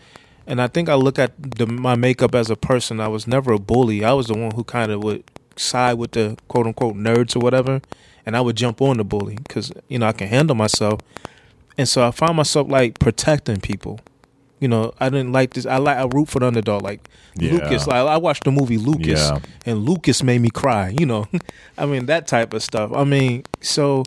[0.46, 3.00] and I think I look at the, my makeup as a person.
[3.00, 4.04] I was never a bully.
[4.04, 5.24] I was the one who kind of would
[5.56, 7.80] side with the quote unquote nerds or whatever,
[8.26, 11.00] and I would jump on the bully because you know I can handle myself,
[11.78, 14.00] and so I found myself like protecting people.
[14.60, 15.66] You know, I didn't like this.
[15.66, 17.52] I like I root for the underdog, like Yeah.
[17.52, 17.86] Lucas.
[17.86, 19.38] Like I watched the movie Lucas, Yeah.
[19.66, 20.88] and Lucas made me cry.
[20.88, 21.26] You know,
[21.78, 22.90] I mean that type of stuff.
[22.94, 24.04] I mean, so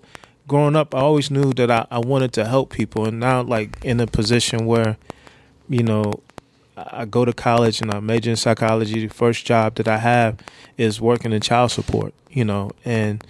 [0.47, 3.78] growing up, I always knew that I, I wanted to help people, and now like
[3.84, 4.97] in a position where,
[5.69, 6.21] you know,
[6.77, 9.07] I go to college and I major in psychology.
[9.07, 10.39] The first job that I have
[10.77, 12.13] is working in child support.
[12.29, 13.23] You know, and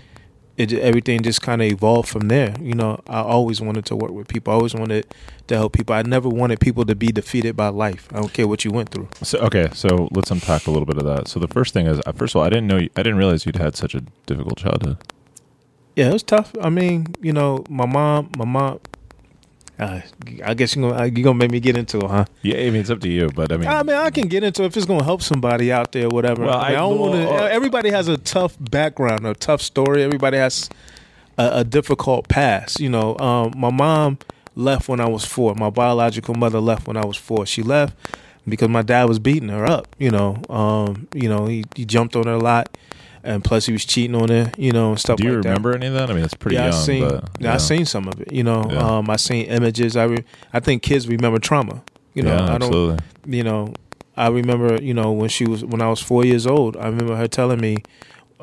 [0.58, 2.56] it everything just kind of evolved from there.
[2.60, 4.52] You know, I always wanted to work with people.
[4.52, 5.06] I always wanted
[5.48, 5.96] to help people.
[5.96, 8.08] I never wanted people to be defeated by life.
[8.12, 9.08] I don't care what you went through.
[9.22, 11.28] So okay, so let's unpack a little bit of that.
[11.28, 13.46] So the first thing is, first of all, I didn't know, you, I didn't realize
[13.46, 14.98] you'd had such a difficult childhood.
[15.96, 16.54] Yeah, it was tough.
[16.62, 18.80] I mean, you know, my mom, my mom.
[19.80, 20.02] Uh,
[20.44, 22.26] I guess you're gonna you gonna make me get into it, huh?
[22.42, 24.44] Yeah, I mean it's up to you, but I mean, I mean, I can get
[24.44, 26.46] into it if it's gonna help somebody out there, or whatever.
[26.46, 27.30] Well, I, mean, I- I don't want to.
[27.30, 30.02] uh, Everybody has a tough background, a tough story.
[30.04, 30.68] Everybody has
[31.38, 32.80] a, a difficult past.
[32.80, 34.18] You know, um, my mom
[34.56, 35.54] left when I was four.
[35.54, 37.46] My biological mother left when I was four.
[37.46, 37.96] She left
[38.50, 39.96] because my dad was beating her up.
[40.00, 42.76] You know, um, you know, he, he jumped on her a lot,
[43.28, 44.52] and plus he was cheating on her.
[44.58, 45.50] You know, and stuff do you like that.
[45.50, 46.10] remember any of that?
[46.10, 47.10] I mean, it's pretty yeah, young, I seen.
[47.10, 48.32] but yeah, I seen some of it.
[48.32, 48.98] You know, Yeah.
[48.98, 49.96] um, I seen images.
[49.98, 51.84] I re- I think kids remember trauma.
[52.14, 52.64] You know, yeah, I don't.
[52.64, 53.38] absolutely.
[53.38, 53.74] You know,
[54.16, 54.82] I remember.
[54.82, 56.78] You know, when she was when I was four years old.
[56.78, 57.84] I remember her telling me.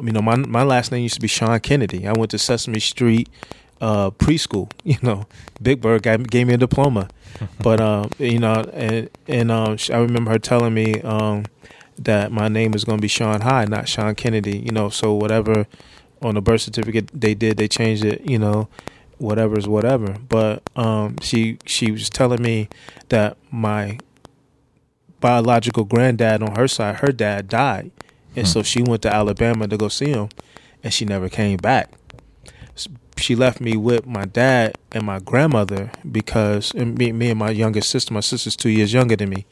[0.02, 2.06] You know, my my last name used to be Sean Kennedy.
[2.06, 3.28] I went to Sesame Street
[3.80, 4.70] uh, preschool.
[4.84, 5.26] You know,
[5.62, 7.08] Big Bird gave, gave me a diploma.
[7.60, 11.44] but um, you know, and and um, I remember her telling me um,
[11.98, 14.58] that my name is going to be Sean High, not Sean Kennedy.
[14.58, 15.66] You know, so whatever
[16.22, 18.22] on the birth certificate they did, they changed it.
[18.28, 18.68] You know,
[19.18, 20.16] whatever is whatever.
[20.28, 22.68] But um, she she was telling me
[23.08, 23.98] that my
[25.20, 27.90] biological granddad on her side, her dad died,
[28.36, 30.28] and so she went to Alabama to go see him,
[30.82, 31.92] and she never came back.
[33.16, 37.50] She left me with my dad and my grandmother because and me, me and my
[37.50, 38.12] youngest sister.
[38.12, 39.46] My sister's two years younger than me.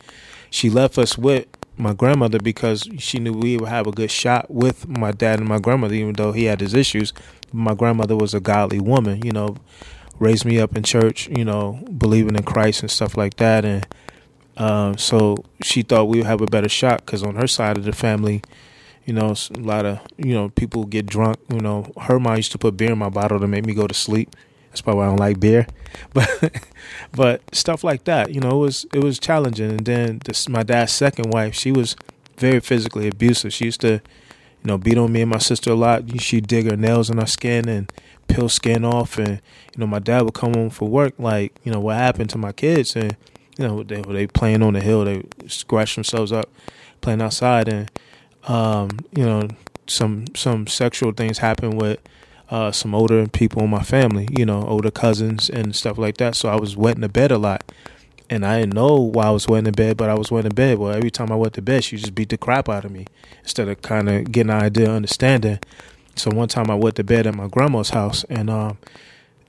[0.51, 4.51] She left us with my grandmother because she knew we would have a good shot
[4.51, 7.13] with my dad and my grandmother, even though he had his issues.
[7.53, 9.57] My grandmother was a godly woman, you know,
[10.19, 13.65] raised me up in church, you know, believing in Christ and stuff like that.
[13.65, 13.87] And
[14.57, 17.85] um, so she thought we would have a better shot because on her side of
[17.85, 18.43] the family,
[19.05, 21.39] you know, a lot of you know people get drunk.
[21.53, 23.87] You know, her mom used to put beer in my bottle to make me go
[23.87, 24.35] to sleep.
[24.73, 25.67] That's probably why I don't like beer,
[26.15, 26.63] but
[27.13, 28.33] but stuff like that.
[28.33, 29.71] You know, it was it was challenging.
[29.71, 31.95] And then this, my dad's second wife, she was
[32.39, 33.53] very physically abusive.
[33.53, 34.01] She used to, you
[34.65, 36.19] know, beat on me and my sister a lot.
[36.23, 37.93] She'd dig her nails in our skin and
[38.29, 39.19] peel skin off.
[39.19, 39.43] And
[39.75, 42.39] you know, my dad would come home from work like, you know, what happened to
[42.39, 42.97] my kids?
[42.97, 43.15] And
[43.59, 46.49] you know, they they playing on the hill, they scratch themselves up
[47.03, 47.91] playing outside, and
[48.49, 49.49] um, you know,
[49.87, 51.99] some some sexual things happen with
[52.53, 56.37] uh, some older people in my family, you know, older cousins and stuff like that.
[56.37, 57.65] So I was wet in the bed a lot.
[58.29, 60.45] And I didn't know why I was wet in the bed, but I was wet
[60.45, 60.79] in the bed.
[60.79, 63.07] Well, every time I went to bed, she just beat the crap out of me
[63.43, 65.61] instead of kind of getting an idea, understanding.
[66.15, 68.77] So one time I went to bed at my grandma's house, and um,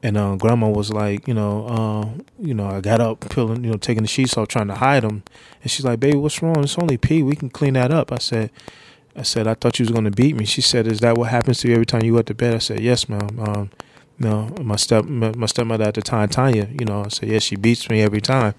[0.02, 3.72] and uh, grandma was like, you know, uh, you know, I got up, peeling, you
[3.72, 5.24] know, taking the sheets off, trying to hide them,
[5.62, 6.64] and she's like, "Baby, what's wrong?
[6.64, 7.22] It's only pee.
[7.22, 8.50] We can clean that up." I said,
[9.16, 11.60] "I said I thought you was gonna beat me." She said, "Is that what happens
[11.60, 13.70] to you every time you go to bed?" I said, "Yes, ma'am." Um,
[14.20, 17.44] know, my step my, my stepmother at the time, Tanya, you know, I said, "Yes,
[17.44, 18.54] she beats me every time,"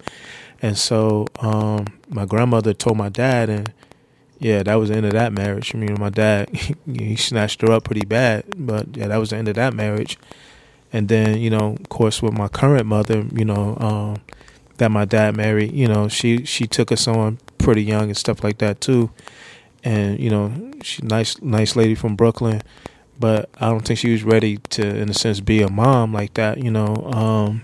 [0.63, 3.73] and so um, my grandmother told my dad, and
[4.39, 5.75] yeah, that was the end of that marriage.
[5.75, 6.51] I mean, my dad
[6.87, 10.19] he snatched her up pretty bad, but yeah, that was the end of that marriage.
[10.93, 14.23] And then, you know, of course, with my current mother, you know, um,
[14.77, 18.45] that my dad married, you know, she she took us on pretty young and stuff
[18.45, 19.11] like that too.
[19.85, 22.63] And you know, she nice nice lady from Brooklyn,
[23.21, 26.35] but I don't think she was ready to, in a sense, be a mom like
[26.35, 26.59] that.
[26.59, 27.63] You know, um,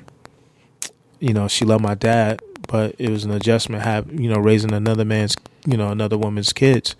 [1.19, 3.83] you know, she loved my dad, but it was an adjustment.
[3.83, 5.35] Have you know, raising another man's,
[5.67, 6.95] you know, another woman's kids,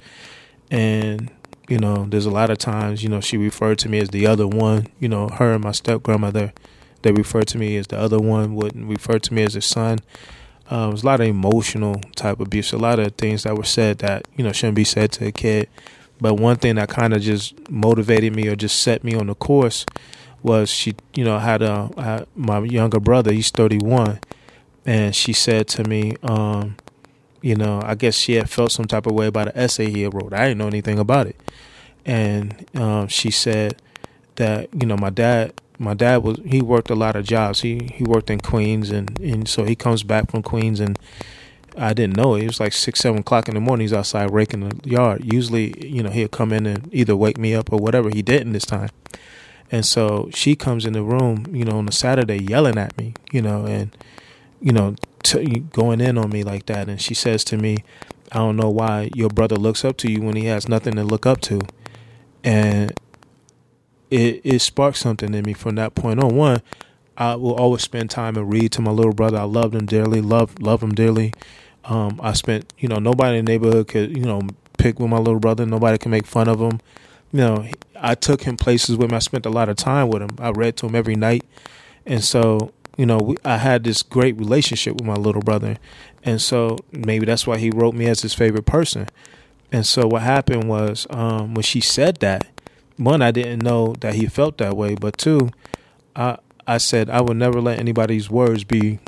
[0.71, 1.31] and
[1.69, 4.27] you know, there's a lot of times, you know, she referred to me as the
[4.27, 4.89] other one.
[4.99, 6.53] You know, her and my step grandmother,
[7.03, 8.57] they referred to me as the other one.
[8.57, 10.01] Wouldn't refer to me as a son.
[10.71, 12.73] Um, it was a lot of emotional type abuse.
[12.73, 15.33] A lot of things that were said that you know shouldn't be said to a
[15.33, 15.69] kid.
[16.21, 19.35] But one thing that kind of just motivated me or just set me on the
[19.35, 19.87] course
[20.43, 23.33] was she, you know, had a had my younger brother.
[23.33, 24.21] He's 31,
[24.87, 26.77] and she said to me, um,
[27.43, 30.03] you know, I guess she had felt some type of way about an essay he
[30.03, 30.33] had wrote.
[30.33, 31.37] I didn't know anything about it,
[32.05, 33.81] and um, she said
[34.37, 37.63] that you know my dad, my dad was he worked a lot of jobs.
[37.63, 40.99] He he worked in Queens, and and so he comes back from Queens and.
[41.77, 42.43] I didn't know it.
[42.43, 43.85] It was like six, seven o'clock in the morning.
[43.85, 45.33] He's outside raking the yard.
[45.33, 48.11] Usually, you know, he'll come in and either wake me up or whatever.
[48.11, 48.91] He didn't this time.
[49.71, 53.15] And so she comes in the room, you know, on a Saturday yelling at me,
[53.31, 53.97] you know, and,
[54.61, 56.89] you know, t- going in on me like that.
[56.89, 57.85] And she says to me,
[58.33, 61.05] I don't know why your brother looks up to you when he has nothing to
[61.05, 61.61] look up to.
[62.43, 62.93] And
[64.11, 66.37] it, it sparked something in me from that point on.
[66.37, 66.63] One,
[67.17, 69.39] I will always spend time and read to my little brother.
[69.39, 71.33] I loved him dearly, love love him dearly.
[71.85, 74.43] Um, I spent, you know, nobody in the neighborhood could, you know,
[74.79, 75.65] pick with my little brother.
[75.65, 76.81] Nobody can make fun of him.
[77.33, 79.17] You know, I took him places with him.
[79.17, 80.31] I spent a lot of time with him.
[80.39, 81.45] I read to him every night,
[82.05, 85.77] and so you know, we, I had this great relationship with my little brother,
[86.23, 89.09] and so maybe that's why he wrote me as his favorite person.
[89.73, 92.47] And so what happened was um, when she said that,
[93.01, 95.51] one, I didn't know that he felt that way, but two,
[96.15, 99.01] I I said I would never let anybody's words be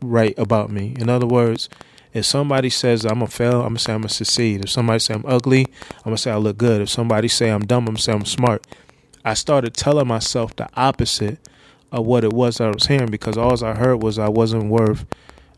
[0.00, 0.96] right about me.
[0.98, 1.68] In other words,
[2.12, 4.64] if somebody says I'm gonna fail, I'm gonna say I'm gonna succeed.
[4.64, 5.66] If somebody say I'm ugly,
[5.98, 6.80] I'm gonna say I look good.
[6.80, 8.66] If somebody say I'm dumb, I'm gonna say I'm smart.
[9.24, 11.38] I started telling myself the opposite
[11.92, 15.06] of what it was I was hearing because all I heard was I wasn't worth.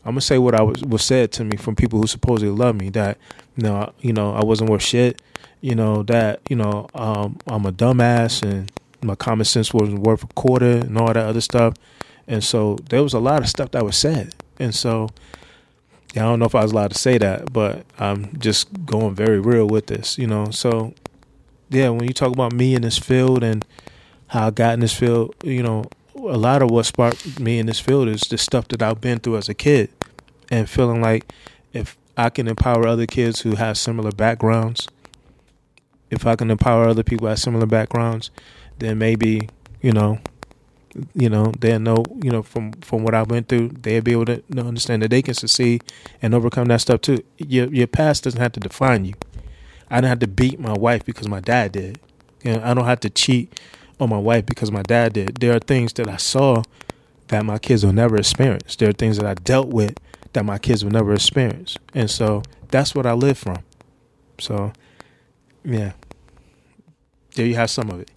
[0.05, 2.75] I'm gonna say what I was was said to me from people who supposedly love
[2.75, 3.17] me that
[3.55, 5.21] you know you know I wasn't worth shit.
[5.61, 10.23] You know that you know um, I'm a dumbass and my common sense wasn't worth
[10.23, 11.73] a quarter and all that other stuff.
[12.27, 14.35] And so there was a lot of stuff that was said.
[14.59, 15.09] And so
[16.13, 19.15] yeah, I don't know if I was allowed to say that, but I'm just going
[19.15, 20.51] very real with this, you know.
[20.51, 20.93] So
[21.69, 23.65] yeah, when you talk about me in this field and
[24.27, 27.67] how I got in this field, you know, a lot of what sparked me in
[27.67, 29.89] this field is the stuff that I've been through as a kid
[30.49, 31.31] and feeling like
[31.73, 34.87] if I can empower other kids who have similar backgrounds,
[36.09, 38.31] if I can empower other people have similar backgrounds,
[38.79, 39.49] then maybe,
[39.81, 40.19] you know,
[41.13, 42.05] You know, they'll know.
[42.23, 45.21] You know, from from what I went through, they'll be able to understand that they
[45.21, 45.83] can succeed
[46.23, 47.19] and overcome that stuff too.
[47.37, 49.13] Your your past doesn't have to define you.
[49.91, 51.99] I don't have to beat my wife because my dad did.
[52.43, 53.59] You know, I don't have to cheat
[53.99, 55.35] on my wife because my dad did.
[55.39, 56.63] There are things that I saw
[57.27, 58.75] that my kids will never experience.
[58.75, 59.99] There are things that I dealt with
[60.33, 61.77] that my kids will never experience.
[61.93, 62.41] And so
[62.71, 63.59] that's what I live from.
[64.39, 64.71] So,
[65.63, 65.93] yeah.
[67.35, 68.09] There you have some of it.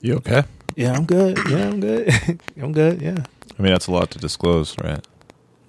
[0.00, 0.44] You okay?
[0.76, 1.38] Yeah, I'm good.
[1.48, 2.40] Yeah, I'm good.
[2.60, 3.00] I'm good.
[3.02, 3.24] Yeah.
[3.58, 5.04] I mean, that's a lot to disclose, right?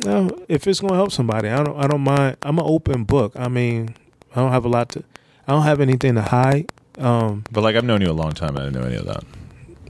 [0.04, 1.78] No, if it's gonna help somebody, I don't.
[1.78, 2.38] I don't mind.
[2.42, 3.32] I'm an open book.
[3.36, 3.96] I mean,
[4.36, 5.04] I don't have a lot to.
[5.48, 6.72] I don't have anything to hide.
[6.98, 8.58] Um, But like, I've known you a long time.
[8.58, 9.24] I didn't know any of that.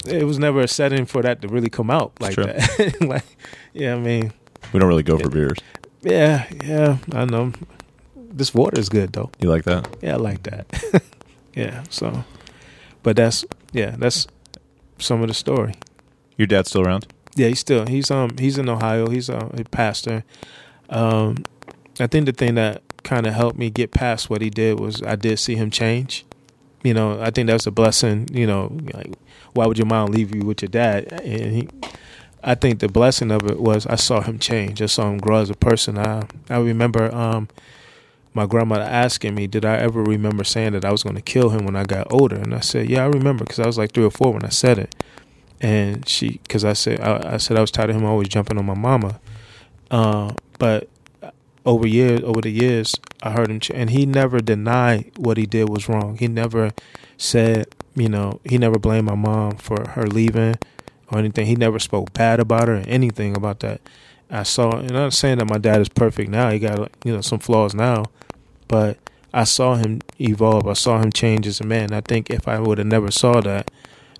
[0.05, 2.97] it was never a setting for that to really come out like that.
[3.01, 3.25] like,
[3.73, 4.31] yeah, I mean,
[4.73, 5.57] We don't really go for beers.
[6.01, 6.97] yeah, yeah.
[7.13, 7.51] I know.
[8.35, 9.31] This water is good though.
[9.39, 9.87] You like that?
[10.01, 11.01] Yeah, I like that.
[11.55, 11.83] yeah.
[11.89, 12.25] So,
[13.01, 14.27] but that's yeah, that's
[14.97, 15.75] some of the story.
[16.37, 17.07] Your dad's still around?
[17.35, 19.09] Yeah, he's still he's um he's in Ohio.
[19.09, 20.25] He's a, a pastor.
[20.89, 21.45] Um,
[21.97, 25.01] I think the thing that kind of helped me get past what he did was
[25.01, 26.25] I did see him change.
[26.83, 28.27] You know, I think that's a blessing.
[28.33, 29.13] You know, like
[29.53, 31.11] why would your mom leave you with your dad?
[31.23, 31.69] And he,
[32.43, 34.81] I think the blessing of it was I saw him change.
[34.81, 35.97] I saw him grow as a person.
[35.97, 37.47] I I remember um
[38.35, 41.49] my grandmother asking me, did I ever remember saying that I was going to kill
[41.49, 42.35] him when I got older?
[42.35, 44.49] And I said, yeah, I remember because I was like three or four when I
[44.49, 44.93] said it
[45.61, 48.57] and she because I said I, I said I was tired of him always jumping
[48.57, 49.19] on my mama.
[49.89, 50.89] Uh, but
[51.65, 55.45] over years, over the years, I heard him, ch- and he never denied what he
[55.45, 56.17] did was wrong.
[56.17, 56.71] He never
[57.17, 60.55] said, you know, he never blamed my mom for her leaving
[61.11, 61.47] or anything.
[61.47, 63.81] He never spoke bad about her or anything about that.
[64.29, 66.49] I saw, and I'm saying that my dad is perfect now.
[66.49, 68.05] He got you know some flaws now,
[68.67, 68.97] but
[69.33, 70.67] I saw him evolve.
[70.67, 71.93] I saw him change as a man.
[71.93, 73.69] I think if I would have never saw that,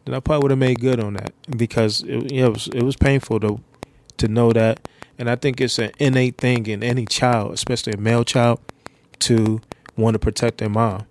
[0.04, 2.68] then I probably would have made good on that because it, you know, it was
[2.68, 3.62] it was painful to
[4.18, 7.98] to know that, and I think it's an innate thing in any child, especially a
[7.98, 8.60] male child,
[9.20, 9.62] to
[9.98, 11.06] want to protect their mom.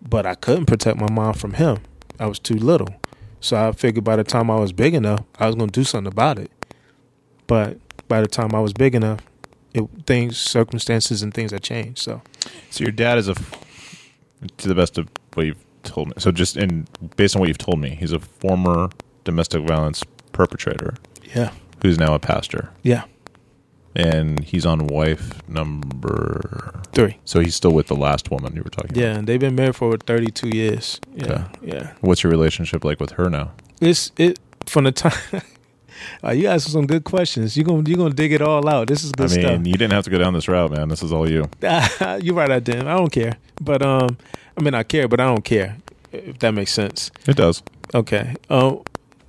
[0.00, 1.78] But I couldn't protect my mom from him.
[2.18, 2.94] I was too little,
[3.40, 5.84] so I figured by the time I was big enough, I was going to do
[5.84, 6.50] something about it.
[7.46, 9.20] But by the time I was big enough,
[9.74, 11.98] it, things, circumstances, and things that change.
[11.98, 12.22] So
[12.70, 13.34] So your dad is a,
[14.58, 16.14] to the best of what you've told me.
[16.18, 18.88] So just in based on what you've told me, he's a former
[19.24, 20.94] domestic violence perpetrator
[21.34, 21.50] yeah,
[21.82, 23.04] who's now a pastor, yeah,
[23.96, 26.80] and he's on wife number.
[26.92, 27.18] three.
[27.24, 28.90] So he's still with the last woman you were talking.
[28.92, 29.00] About.
[29.00, 31.00] Yeah, and they've been married for 32 years.
[31.14, 31.44] Yeah, Okay.
[31.62, 31.92] yeah.
[32.00, 33.52] What's your relationship like with her now?
[33.80, 35.12] It's it from the time.
[36.22, 37.56] Uh, you asked some good questions.
[37.56, 38.88] You gonna you gonna dig it all out.
[38.88, 40.88] This is I good mean, you didn't have to go down this route, man.
[40.88, 41.48] This is all you.
[41.62, 42.50] You're right.
[42.50, 42.86] I didn't.
[42.88, 43.36] I don't care.
[43.60, 44.16] But um,
[44.56, 45.76] I mean, I care, but I don't care.
[46.12, 47.10] If that makes sense.
[47.26, 47.62] It does.
[47.94, 48.36] Okay.
[48.48, 48.82] Um,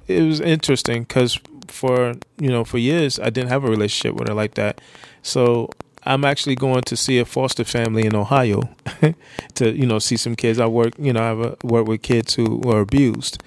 [0.08, 4.28] it was interesting because for you know for years I didn't have a relationship with
[4.28, 4.82] her like that.
[5.24, 5.70] So
[6.04, 8.70] I'm actually going to see a foster family in Ohio
[9.56, 10.60] to you know see some kids.
[10.60, 13.42] I work you know I work with kids who were abused,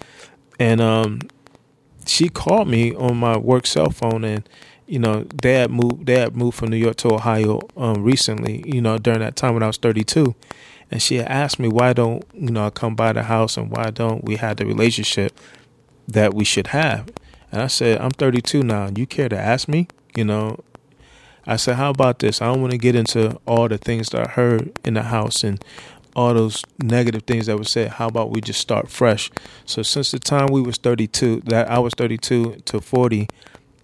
[0.58, 1.20] and um,
[2.08, 4.48] she called me on my work cell phone and.
[4.90, 6.08] You know, dad moved.
[6.08, 8.64] Had moved from New York to Ohio um, recently.
[8.66, 10.34] You know, during that time when I was 32,
[10.90, 13.90] and she asked me why don't you know I come by the house and why
[13.90, 15.38] don't we have the relationship
[16.06, 17.10] that we should have.
[17.52, 18.88] And I said, I'm 32 now.
[18.94, 19.88] You care to ask me?
[20.16, 20.58] You know,
[21.46, 22.42] I said, how about this?
[22.42, 25.44] I don't want to get into all the things that I heard in the house
[25.44, 25.62] and
[26.18, 27.92] all those negative things that were said.
[27.92, 29.30] How about we just start fresh?
[29.64, 33.28] So since the time we was 32, that I was 32 to 40,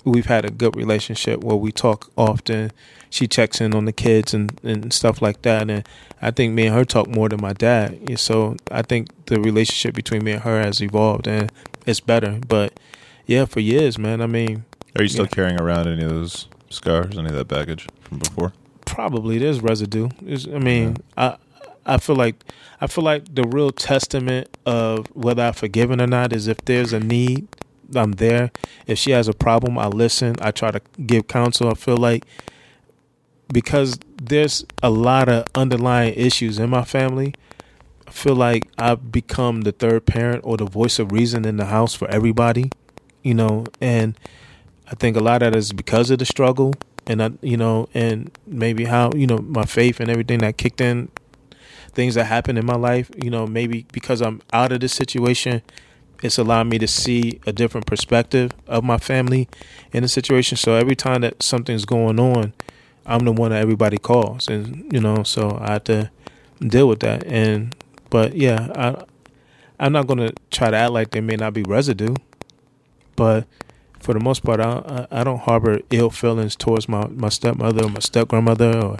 [0.04, 2.72] we've had a good relationship where we talk often.
[3.08, 5.70] She checks in on the kids and, and stuff like that.
[5.70, 5.86] And
[6.20, 7.92] I think me and her talk more than my dad.
[8.08, 11.52] And So I think the relationship between me and her has evolved and
[11.86, 12.40] it's better.
[12.48, 12.80] But
[13.26, 14.20] yeah, for years, man.
[14.20, 14.64] I mean,
[14.96, 15.36] Are you still Yeah.
[15.36, 18.52] carrying around any of those scars, any of that baggage from before?
[18.86, 20.08] probably there's residue.
[20.26, 21.36] It's- I mean, I
[21.86, 22.36] I feel like
[22.80, 26.92] I feel like the real testament of whether I've forgiven or not is if there's
[26.92, 27.48] a need,
[27.94, 28.50] I'm there.
[28.86, 30.36] If she has a problem, I listen.
[30.40, 31.70] I try to give counsel.
[31.70, 32.24] I feel like
[33.52, 37.34] because there's a lot of underlying issues in my family.
[38.06, 41.66] I feel like I've become the third parent or the voice of reason in the
[41.66, 42.70] house for everybody,
[43.22, 44.18] you know, and
[44.90, 46.74] I think a lot of that is because of the struggle
[47.06, 50.80] and I, you know, and maybe how, you know, my faith and everything that kicked
[50.80, 51.10] in,
[51.94, 55.62] things that happened in my life, you know, maybe because I'm out of this situation,
[56.22, 59.48] it's allowed me to see a different perspective of my family
[59.92, 60.56] in the situation.
[60.56, 62.52] So every time that something's going on,
[63.06, 66.10] I'm the one that everybody calls, and you know, so I have to
[66.66, 67.24] deal with that.
[67.26, 67.74] And
[68.10, 69.04] but yeah, I
[69.78, 72.14] I'm not gonna try to act like there may not be residue.
[73.16, 73.46] but
[74.04, 77.88] for the most part, I, I don't harbor ill feelings towards my my stepmother or
[77.88, 78.98] my step grandmother or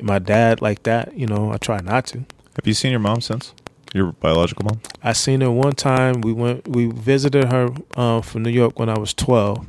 [0.00, 1.16] my dad like that.
[1.18, 2.18] You know, I try not to.
[2.18, 3.52] Have you seen your mom since?
[3.92, 4.80] Your biological mom?
[5.02, 6.20] I seen her one time.
[6.20, 9.66] We went, we visited her uh, from New York when I was twelve,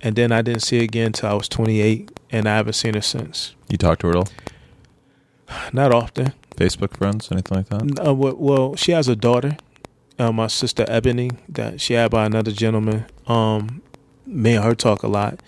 [0.00, 2.74] and then I didn't see her again until I was twenty eight, and I haven't
[2.74, 3.54] seen her since.
[3.68, 4.28] You talk to her at all?
[5.72, 6.32] Not often.
[6.56, 8.06] Facebook friends, anything like that?
[8.06, 9.56] Uh, well, well, she has a daughter,
[10.18, 13.04] uh, my sister Ebony, that she had by another gentleman.
[13.26, 13.82] Um,
[14.28, 15.40] me and her talk a lot.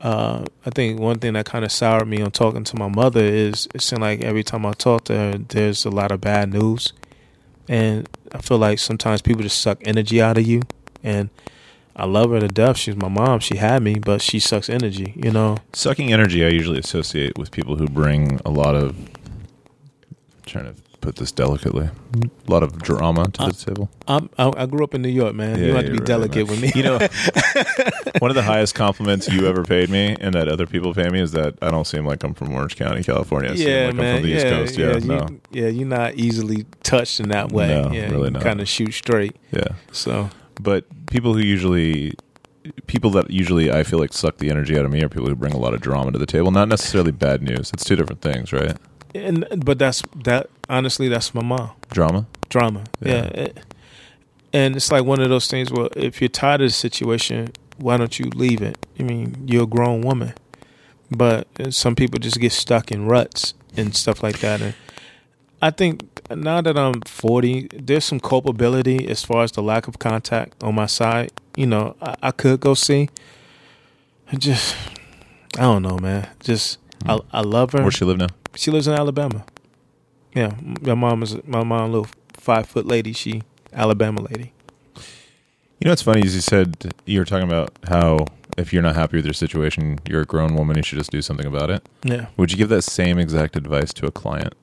[0.00, 3.22] Uh, I think one thing that kind of soured me on talking to my mother
[3.22, 6.52] is it seemed like every time I talk to her, there's a lot of bad
[6.52, 6.92] news,
[7.68, 10.62] and I feel like sometimes people just suck energy out of you.
[11.02, 11.30] And
[11.96, 12.76] I love her to death.
[12.76, 13.40] She's my mom.
[13.40, 15.14] She had me, but she sucks energy.
[15.16, 15.58] You know.
[15.72, 18.96] Sucking energy, I usually associate with people who bring a lot of.
[20.44, 23.90] trying to put this delicately, a lot of drama to the table.
[24.08, 25.58] I'm, I, I grew up in New York, man.
[25.58, 26.60] you Yeah, don't have to be right, delicate man.
[26.60, 26.72] with me.
[26.74, 26.98] You know,
[28.18, 31.20] one of the highest compliments you ever paid me, and that other people pay me,
[31.20, 33.52] is that I don't seem like I'm from Orange County, California.
[33.52, 34.06] I seem yeah, like man.
[34.06, 34.78] I'm from the yeah, East Coast.
[34.78, 35.68] Yeah, yeah, no, you, yeah.
[35.68, 37.68] You're not easily touched in that way.
[37.68, 38.42] No, yeah, really you not.
[38.42, 39.36] Kind of shoot straight.
[39.52, 39.74] yeah.
[39.92, 40.30] So
[40.60, 42.14] But people who usually,
[42.86, 45.34] people that usually I feel like suck the energy out of me are people who
[45.34, 46.50] bring a lot of drama to the table.
[46.50, 47.70] Not necessarily bad news.
[47.72, 48.76] It's two different things, right?
[49.14, 50.48] And but that's that.
[50.68, 51.70] Honestly, that's my mom.
[51.90, 52.26] Drama.
[52.48, 52.84] Drama.
[53.00, 53.30] Yeah.
[53.34, 53.48] Yeah.
[54.52, 55.72] And it's like one of those things.
[55.72, 58.78] where if you're tired of the situation, why don't you leave it?
[58.98, 60.32] I mean, you're a grown woman,
[61.10, 64.62] but uh, some people just get stuck in ruts and stuff like that.
[64.62, 64.74] And
[65.60, 69.98] I think now that I'm 40, there's some culpability as far as the lack of
[69.98, 71.32] contact on my side.
[71.56, 73.08] You know, I, I could go see.
[74.30, 74.76] I just,
[75.58, 76.28] I don't know, man.
[76.40, 77.82] Just, I, I love her.
[77.82, 78.28] Where she live now?
[78.56, 79.44] She lives in Alabama.
[80.34, 83.12] Yeah, my mom is my mom, little five foot lady.
[83.12, 83.42] She
[83.72, 84.52] Alabama lady.
[84.96, 88.26] You know what's funny is you said you were talking about how
[88.56, 91.20] if you're not happy with your situation, you're a grown woman, you should just do
[91.20, 91.86] something about it.
[92.04, 94.54] Yeah, Would you give that same exact advice to a client?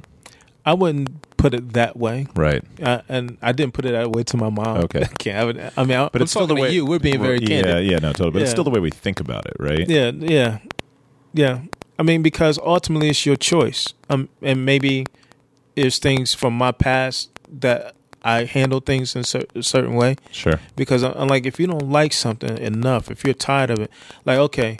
[0.65, 2.63] I wouldn't put it that way, Right.
[2.81, 4.77] uh, and I didn't put it that way to my mom.
[4.85, 5.01] Okay.
[5.03, 5.59] I can't.
[5.77, 6.85] I, mean, I, But I'm it's still the way you.
[6.85, 7.65] We're being very Well, candid.
[7.85, 8.31] Yeah, yeah, no, totally.
[8.31, 9.87] But it's still the way we think about it, right?
[9.89, 10.59] Yeah, yeah,
[11.33, 11.61] yeah.
[12.01, 13.93] I mean, because ultimately it's your choice.
[14.09, 15.05] Um, and maybe
[15.75, 17.29] there's things from my past
[17.59, 17.93] that
[18.23, 20.15] I handle things in cer- a certain way.
[20.31, 20.59] Sure.
[20.75, 23.91] because I'm I'm like if you don't like something enough, if you're tired of it,
[24.25, 24.79] like okay,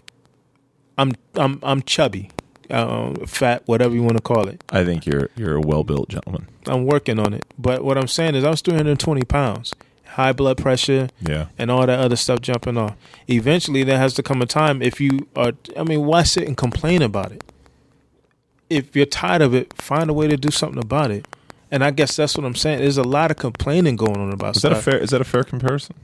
[0.98, 2.30] I'm I'm I'm chubby,
[2.70, 4.64] um, fat, whatever you want to call it.
[4.70, 6.48] I think you're you're a well built gentleman.
[6.66, 9.74] I'm working on it, but what I'm saying is I was 320 pounds,
[10.12, 11.46] high blood pressure, Yeah.
[11.58, 12.94] and all that other stuff jumping off.
[13.28, 15.52] Eventually, there has to come a time if you are.
[15.76, 17.42] I mean, why sit and complain about it?
[18.70, 21.26] If you're tired of it, find a way to do something about it.
[21.70, 22.80] And I guess that's what I'm saying.
[22.80, 24.72] There's a lot of complaining going on about Is stuff.
[24.72, 25.96] that a fair is that a fair comparison?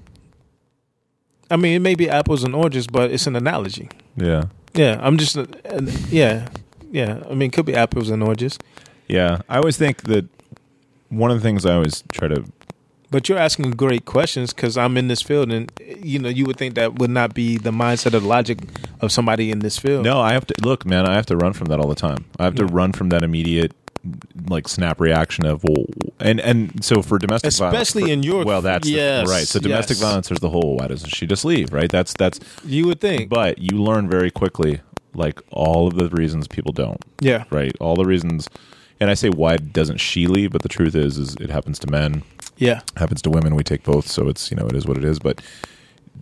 [1.51, 3.89] I mean, it may be apples and oranges, but it's an analogy.
[4.17, 4.45] Yeah.
[4.75, 5.47] Yeah, I'm just, uh,
[6.11, 6.49] yeah,
[6.91, 7.23] yeah.
[7.29, 8.59] I mean, it could be apples and oranges,
[9.09, 9.41] Yeah.
[9.49, 10.27] I always think that
[11.09, 12.45] one of the things I always try to
[13.11, 15.71] but you're asking great questions because I'm in this field, and
[16.03, 18.59] you know, you would think that would not be the mindset or the logic
[19.01, 20.05] of somebody in this field.
[20.05, 21.07] No, I have to look, man.
[21.07, 22.25] I have to run from that all the time.
[22.39, 22.71] I have to Yeah.
[22.73, 23.73] run from that immediate,
[24.49, 25.85] like snap reaction of well,
[26.21, 29.47] and and so for domestic violence, Especially for- in your- well, that's the- right.
[29.47, 30.03] So domestic yes.
[30.07, 31.73] violence, there's the whole why doesn't she just leave?
[31.73, 31.91] Right.
[31.91, 32.39] That's that's.
[32.65, 34.81] you would think, But you learn very quickly,
[35.15, 37.03] like all of the reasons people don't.
[37.21, 37.73] yeah, Right.
[37.81, 38.49] All the reasons,
[39.01, 40.51] and I say why doesn't she leave?
[40.53, 42.23] But the truth is, is it happens to men.
[42.59, 43.55] Yeah, happens to women.
[43.55, 45.19] We take both, so it's you know it is what it is.
[45.19, 45.41] But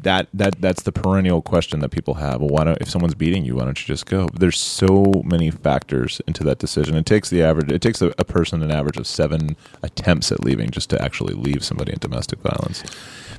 [0.03, 2.41] that that that's the perennial question that people have.
[2.41, 4.29] Well, why don't if someone's beating you, why don't you just go?
[4.35, 6.95] There's so many factors into that decision.
[6.97, 7.73] It takes the average.
[7.73, 11.35] It takes a, a person an average of seven attempts at leaving just to actually
[11.35, 12.85] leave somebody in domestic violence.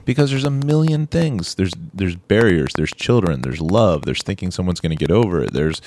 [0.05, 1.55] Because there's a million things.
[1.55, 2.73] There's there's barriers.
[2.73, 3.41] There's children.
[3.41, 4.05] There's love.
[4.05, 5.53] There's thinking someone's going to get over it.
[5.53, 5.81] There's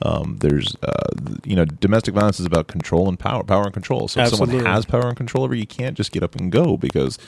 [0.00, 1.10] um, there's uh,
[1.44, 4.08] you know domestic violence is about control and power, power and control.
[4.08, 4.70] So if someone Absolutely.
[4.70, 7.18] has power and control over you, you can't just get up and go because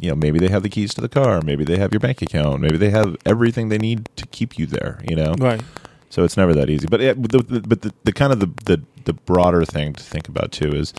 [0.00, 2.22] you know maybe they have the keys to the car, maybe they have your bank
[2.22, 5.00] account, maybe they have everything they need to keep you there.
[5.04, 5.62] You know, right,
[6.10, 6.86] so it's never that easy.
[6.86, 10.02] But yeah, the, the, but the, the kind of the, the the broader thing to
[10.04, 10.92] think about too is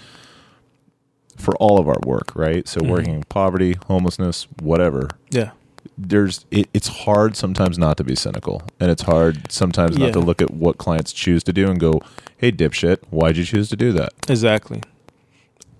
[1.38, 2.68] for all of our work, right?
[2.68, 2.90] So Mhm.
[2.90, 5.10] working in poverty, homelessness, whatever.
[5.30, 5.52] yeah,
[5.98, 10.20] There's it, it's hard sometimes not to be cynical, and it's hard sometimes not to
[10.20, 12.02] look at what clients choose to do and go,
[12.38, 14.82] "Hey, dipshit, why'd you choose to do that?" exactly.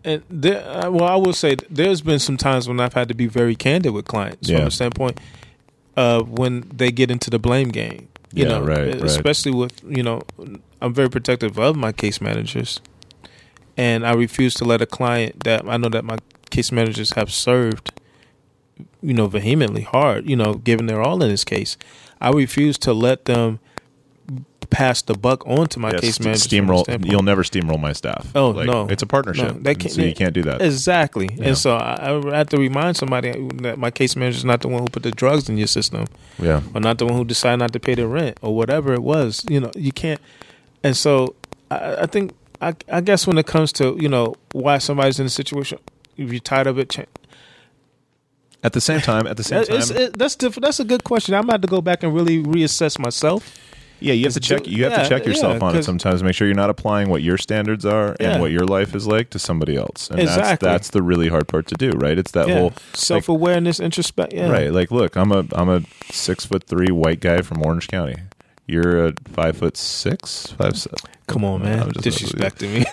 [0.04, 3.14] And there, uh, well, I will say there's been some times when I've had to
[3.14, 4.60] be very candid with clients Yeah.
[4.60, 5.20] from a standpoint
[5.96, 8.08] of when they get into the blame game.
[8.34, 9.04] You Yeah, know, right, right.
[9.04, 10.22] especially with you know,
[10.82, 12.80] I'm very protective of my case managers,
[13.76, 16.18] and I refuse to let a client that I know that my
[16.50, 17.92] case managers have served
[19.02, 21.78] you know, vehemently hard, you know, giving their all in this case.
[22.20, 23.60] I refuse to let them
[24.70, 26.50] pass the buck on to my case manager.
[26.50, 27.10] steamroll.
[27.10, 28.30] You'll never steamroll my staff.
[28.36, 29.54] Oh Like, no, it's a partnership.
[29.56, 30.62] No, they can't, so you can't do that.
[30.62, 31.46] Exactly, Yeah.
[31.50, 33.32] and so I, I have to remind somebody
[33.62, 36.06] that my case manager is not the one who put the drugs in your system,
[36.38, 39.04] Yeah, or not the one who decided not to pay the rent, or whatever it
[39.04, 39.46] was.
[39.50, 40.20] You know, you can't.
[40.84, 41.36] And so
[41.72, 45.28] I, I think I, I guess when it comes to you know why somebody's in
[45.28, 45.80] a situation,
[46.18, 47.06] if you're tired of it, cha-
[48.64, 51.34] at the same time, at the same time, it, that's diff- that's a good question.
[51.36, 53.54] I'm about to go back and really reassess myself.
[54.00, 54.68] yeah, you have to check.
[54.68, 56.22] You have yeah, to check yourself yeah, on it sometimes.
[56.24, 58.34] Make sure you're not applying what your standards are Yeah.
[58.34, 60.10] and what your life is like to somebody else.
[60.10, 60.68] And that's Exactly.
[60.70, 61.92] that's the really hard part to do.
[61.92, 62.18] Right?
[62.18, 64.34] It's that whole Self awareness, introspect.
[64.34, 64.50] Yeah.
[64.50, 64.72] Right.
[64.72, 65.82] Like, look, I'm a I'm a
[66.12, 68.16] six foot three white guy from Orange County.
[68.68, 70.78] You're a five foot six, five.
[70.78, 70.92] se-
[71.28, 71.90] Come on, man.
[71.92, 72.86] Disrespecting me.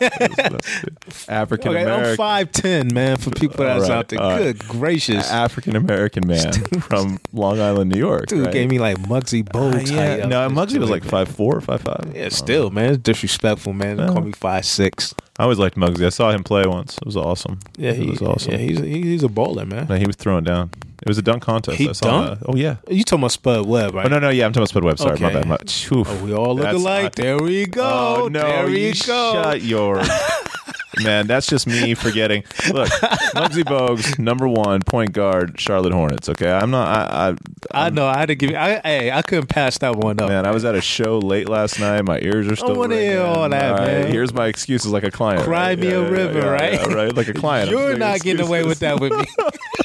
[1.28, 2.16] African okay, I'm American.
[2.16, 3.16] five ten, man.
[3.16, 4.38] For people that's right, out there, right.
[4.38, 8.26] good gracious, African American man from Long Island, New York.
[8.26, 8.52] dude right?
[8.52, 10.26] gave me like Muggsy bow Uh, yeah.
[10.26, 12.12] No, shit was like five four, five five.
[12.14, 13.98] Yeah, still, man, it's disrespectful, man.
[13.98, 14.08] Yeah.
[14.08, 15.14] Call me five six.
[15.38, 16.04] I always liked Muggsy.
[16.06, 16.96] I saw him play once.
[16.98, 17.60] It was awesome.
[17.76, 18.52] Yeah, he it was awesome.
[18.52, 19.86] Yeah, he's he's a bowler, man.
[19.88, 20.70] No, he was throwing down.
[21.04, 21.76] It was a dunk contest.
[21.76, 22.40] He I saw dunked?
[22.40, 22.46] that.
[22.48, 22.76] Oh yeah.
[22.88, 24.06] You talking about Spud Webb, right?
[24.06, 24.46] Oh no, no, yeah.
[24.46, 24.98] I'm talking about Spud Webb.
[24.98, 25.34] Sorry, my Okay.
[25.40, 25.46] bad.
[25.46, 25.56] My,
[25.96, 26.08] Oof.
[26.08, 27.02] Oh, we all look That's alike.
[27.04, 27.82] not- there we go.
[28.22, 28.40] Oh no!
[28.40, 29.32] there we you go.
[29.34, 30.02] Shut your
[31.02, 31.26] man.
[31.26, 32.44] That's just me forgetting.
[32.72, 32.88] Look,
[33.34, 36.28] Muggsy Bogues, number one point guard, Charlotte Hornets.
[36.30, 36.88] Okay, I'm not.
[36.88, 37.28] I,
[37.74, 38.06] I, I know.
[38.06, 38.56] I had to give you.
[38.56, 40.28] I, hey, I couldn't pass that one up.
[40.30, 42.02] man, I was at a show late last night.
[42.06, 42.74] My ears are still.
[42.76, 44.10] wanna hear all that, man.
[44.10, 45.42] Here's my excuses, like a client.
[45.44, 46.80] Cry me a river, right?
[46.86, 47.68] right, like a client.
[47.68, 49.24] I'm You're just not getting away with that with me.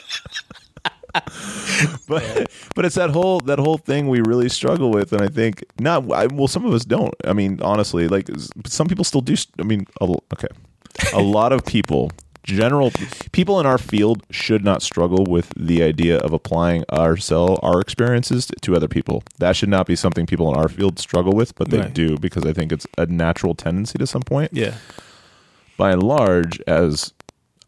[2.07, 5.63] but but it's that whole that whole thing we really struggle with, and I think
[5.79, 6.11] not.
[6.11, 7.13] I, well, some of us don't.
[7.25, 8.29] I mean, honestly, like
[8.65, 9.35] some people still do.
[9.59, 10.47] I mean, okay,
[11.13, 12.11] a lot of people.
[12.45, 12.91] General
[13.31, 17.79] people in our field should not struggle with the idea of applying our sell our
[17.79, 19.21] experiences to other people.
[19.37, 21.93] That should not be something people in our field struggle with, but they Right.
[21.93, 24.75] do because I think it's a natural tendency to some point yeah.
[25.77, 27.13] by and large, as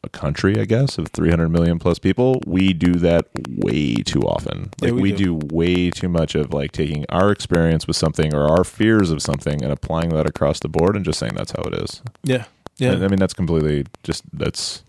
[0.04, 4.72] a country, I guess, of 300 million plus people, we do that way too often.
[4.82, 5.38] Yeah, Like, we we, do.
[5.38, 5.56] do.
[5.56, 9.62] way too much of like taking our experience with something or our fears of something
[9.64, 12.02] and applying that across the board and just saying that's how it is.
[12.24, 12.46] Yeah.
[12.78, 12.94] Yeah.
[12.94, 14.84] I mean, that's completely just, that's.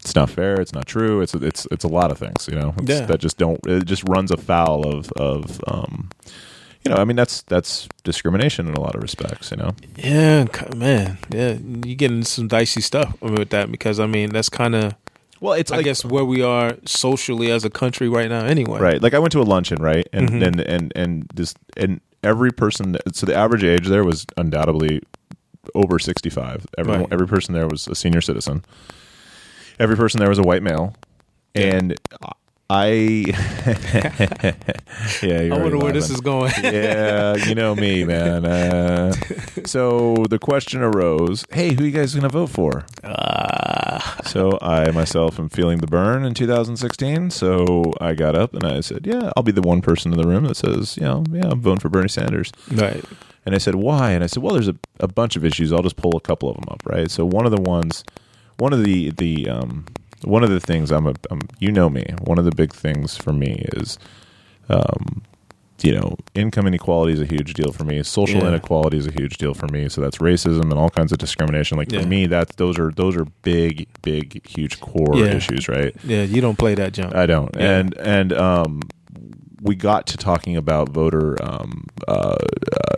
[0.00, 0.60] It's not fair.
[0.60, 1.20] It's not true.
[1.20, 2.72] It's it's it's a lot of things, you know.
[2.78, 3.06] It's, Yeah.
[3.06, 3.58] That just don't.
[3.66, 6.10] It just runs afoul of of um,
[6.88, 7.00] you know.
[7.00, 9.70] I mean, that's that's discrimination in a lot of respects, you know.
[9.96, 11.18] Yeah, man.
[11.30, 11.52] Yeah,
[11.84, 14.94] you get into some dicey stuff with that because I mean that's kind of
[15.40, 18.44] Well, it's I guess where we are socially as a country right now.
[18.46, 20.46] Anyway, right like i went to a luncheon right and Mhm.
[20.46, 25.02] and and and this and every person that- so the average age there was undoubtedly
[25.74, 27.06] over 65 every Right.
[27.12, 28.64] every person there was a senior citizen
[29.78, 30.94] every person there was a white male
[31.54, 31.94] and
[32.68, 32.86] i
[35.22, 36.52] yeah I wonder where this is going.
[36.62, 38.44] yeah, you know me, man.
[38.44, 39.12] Uh,
[39.64, 42.84] so the question arose: Hey, who you guys gonna vote for?
[43.04, 47.30] Ah, So I myself am feeling the Bern in 2016.
[47.30, 50.26] So I got up and I said, "Yeah, I'll be the one person in the
[50.26, 53.04] room that says, you know, yeah, I'm voting for Bernie Sanders." right.
[53.44, 55.72] And I said, "Why?" And I said, "Well, there's a, a bunch of issues.
[55.72, 58.02] I'll just pull a couple of them up, right?" So one of the ones,
[58.58, 59.86] one of the the um,
[60.24, 62.04] one of the things I'm a um, you know me.
[62.24, 63.98] One of the big things for me is,
[64.68, 65.22] um,
[65.82, 68.02] you know, income inequality is a huge deal for me.
[68.02, 68.48] Social Yeah.
[68.48, 69.88] inequality is a huge deal for me.
[69.88, 71.76] So that's racism and all kinds of discrimination.
[71.78, 72.00] Like Yeah.
[72.00, 75.34] for me, that those are those are big, big, huge core Yeah.
[75.34, 75.94] issues, right?
[76.02, 77.14] Yeah, you don't play that jump.
[77.14, 77.54] I don't.
[77.56, 78.80] And and um,
[79.60, 82.96] we got to talking about voter um, uh, uh,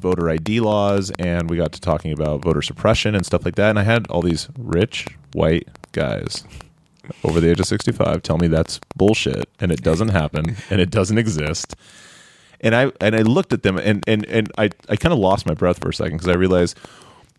[0.00, 3.70] voter ID laws, and we got to talking about voter suppression and stuff like that.
[3.70, 6.44] And I had all these rich white guys
[7.24, 10.80] over the age of sixty five tell me that's bullshit, and it doesn't happen, and
[10.80, 11.74] it doesn't exist.
[12.60, 15.46] And I and I looked at them, and and and I I kind of lost
[15.46, 16.78] my breath for a second because I realized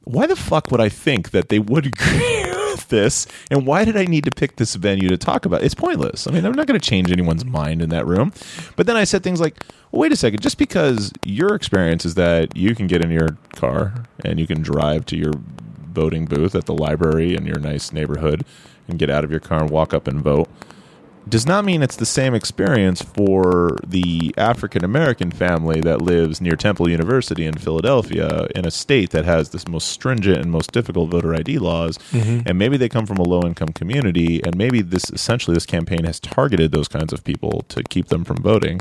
[0.03, 3.27] why the fuck would I think that they would agree with this?
[3.49, 5.63] And why did I need to pick this venue to talk about?
[5.63, 6.27] It's pointless.
[6.27, 8.33] I mean, I'm not going to change anyone's mind in that room.
[8.75, 12.15] But then I said things like, well, wait a second, just because your experience is
[12.15, 15.33] that you can get in your car and you can drive to your
[15.91, 18.45] voting booth at the library in your nice neighborhood
[18.87, 20.49] and get out of your car and walk up and vote
[21.29, 26.55] does not mean it's the same experience for the African American family that lives near
[26.55, 31.11] Temple University in Philadelphia in a state that has this most stringent and most difficult
[31.11, 31.97] voter ID laws.
[32.47, 36.05] And maybe they come from a low income community, and maybe this essentially this campaign
[36.05, 38.79] has targeted those kinds of people to keep them from voting.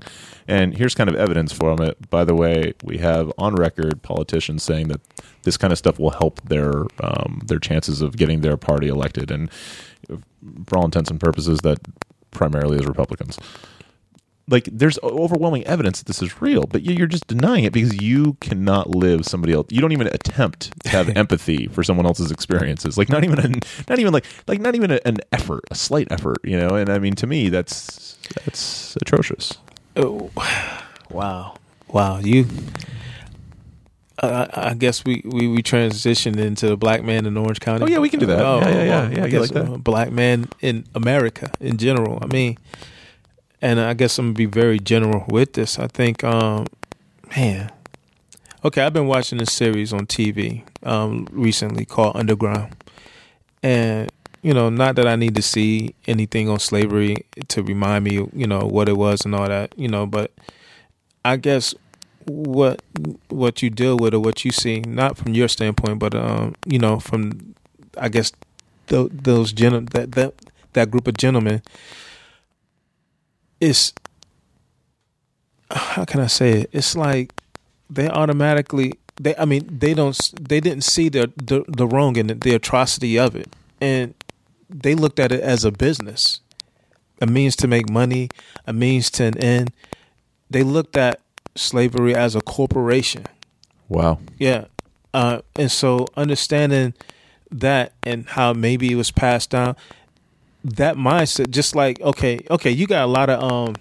[0.48, 2.10] And here's kind of evidence for it.
[2.10, 5.00] By the way, we have on record politicians saying that
[5.42, 9.30] this kind of stuff will help their um, their chances of getting their party elected.
[9.30, 9.50] And
[10.66, 11.78] for all intents and purposes, that
[12.30, 13.38] primarily as Republicans.
[14.48, 18.02] Like, there's overwhelming evidence that this is real, but you- you're just denying it because
[18.02, 19.68] you cannot live somebody else.
[19.70, 22.98] You don't even attempt to have empathy for someone else's experiences.
[22.98, 23.48] Like, not even, a,
[23.88, 26.38] not even like, like not even a, an effort, a slight effort.
[26.42, 29.56] You know, and I mean, to me, that's that's atrocious.
[29.96, 30.30] Oh,
[31.12, 31.54] wow,
[31.88, 32.18] wow!
[32.18, 32.46] You,
[34.22, 37.84] I, I guess we, we we transitioned into the black man in Orange County.
[37.84, 38.38] Oh, yeah, we can do that.
[38.38, 38.84] Yeah, yeah, yeah.
[38.84, 42.18] well, Yeah, I guess like uh, black man in America in general.
[42.20, 42.58] I mean,
[43.62, 45.78] and I guess I'm gonna be very general with this.
[45.78, 46.66] I think, um,
[47.36, 47.70] man,
[48.64, 52.76] okay, I've been watching this series on TV um, recently called Underground,
[53.62, 54.10] and
[54.42, 58.46] you know, not that I need to see anything on slavery to remind me, you
[58.46, 60.32] know, what it was and all that, you know, but
[61.24, 61.74] I guess
[62.30, 62.82] what
[63.28, 66.78] what you deal with or what you see, not from your standpoint, but um, you
[66.78, 67.54] know, from
[67.98, 68.32] I guess
[68.88, 70.34] th- those gen- that that
[70.72, 71.62] that group of gentlemen
[73.60, 73.92] is
[75.70, 76.70] how can I say it?
[76.72, 77.32] It's like
[77.88, 82.30] they automatically they I mean they don't they didn't see the the, the wrong and
[82.30, 84.14] it, the atrocity of it, and
[84.68, 86.40] they looked at it as a business,
[87.20, 88.30] a means to make money,
[88.66, 89.72] a means to an end.
[90.48, 91.20] They looked at
[91.54, 93.26] slavery as a corporation.
[93.88, 94.18] Wow.
[94.38, 94.66] Yeah.
[95.12, 96.94] Uh, and so understanding
[97.50, 99.76] that and how maybe it was passed down,
[100.62, 103.74] that mindset, just like, okay, okay, you got a lot of, um,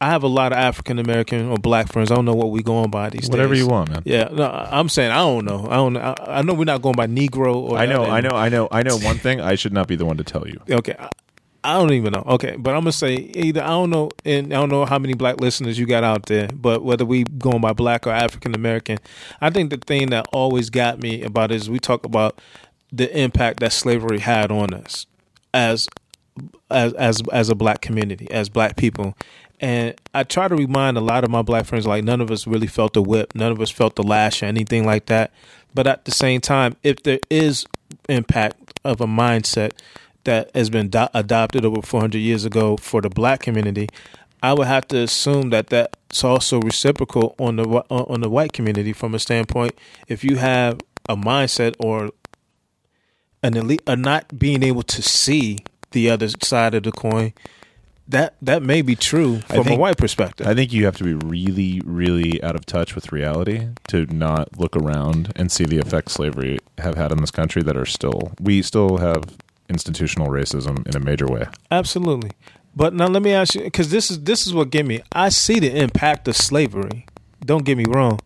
[0.00, 2.12] I have a lot of African American or black friends.
[2.12, 3.64] I don't know what we going by these Whatever days.
[3.64, 4.02] you want, man.
[4.04, 5.66] Yeah, no, I'm saying I don't know.
[5.68, 5.96] I don't.
[5.96, 7.76] I, I know we're not going by Negro or.
[7.76, 9.40] I know, I know, I know, I know one thing.
[9.40, 10.60] I should not be the one to tell you.
[10.70, 11.10] Okay, I,
[11.68, 12.24] I don't even know.
[12.26, 15.12] Okay, but I'm gonna say either I don't know, and I don't know how many
[15.12, 18.96] black listeners you got out there, but whether we going by black or African American,
[19.42, 22.40] I think the thing that always got me about is we talk about
[22.90, 25.06] the impact that slavery had on us
[25.52, 25.90] as
[26.70, 29.14] as as as a black community, as black people.
[29.60, 32.46] And I try to remind a lot of my black friends, like none of us
[32.46, 35.32] really felt the whip, none of us felt the lash or anything like that.
[35.74, 37.66] But at the same time, if there is
[38.08, 39.72] impact of a mindset
[40.28, 43.88] that has been do- adopted over 400 years ago for the black community,
[44.42, 48.92] I would have to assume that that's also reciprocal on the on the white community
[48.92, 49.72] from a standpoint.
[50.06, 52.10] If you have a mindset or
[53.42, 55.60] an elite, or not being able to see
[55.92, 57.32] the other side of the coin,
[58.06, 60.46] that that may be true from a white perspective.
[60.46, 64.58] I think you have to be really, really out of touch with reality to not
[64.58, 68.32] look around and see the effects slavery have had in this country that are still
[68.38, 69.24] we still have
[69.68, 71.46] institutional racism in a major way.
[71.70, 72.30] Absolutely.
[72.74, 75.02] But now let me ask you, because this is this is what get me.
[75.12, 77.06] I see the impact of slavery.
[77.44, 78.20] Don't get me wrong.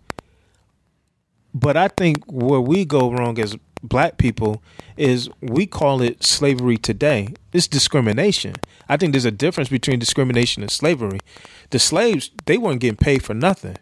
[1.54, 4.62] But I think where we go wrong as black people
[4.96, 7.34] is we call it slavery today.
[7.52, 8.54] It's discrimination.
[8.88, 11.20] I think there's a difference between discrimination and slavery.
[11.70, 13.76] The slaves, they weren't getting paid for nothing.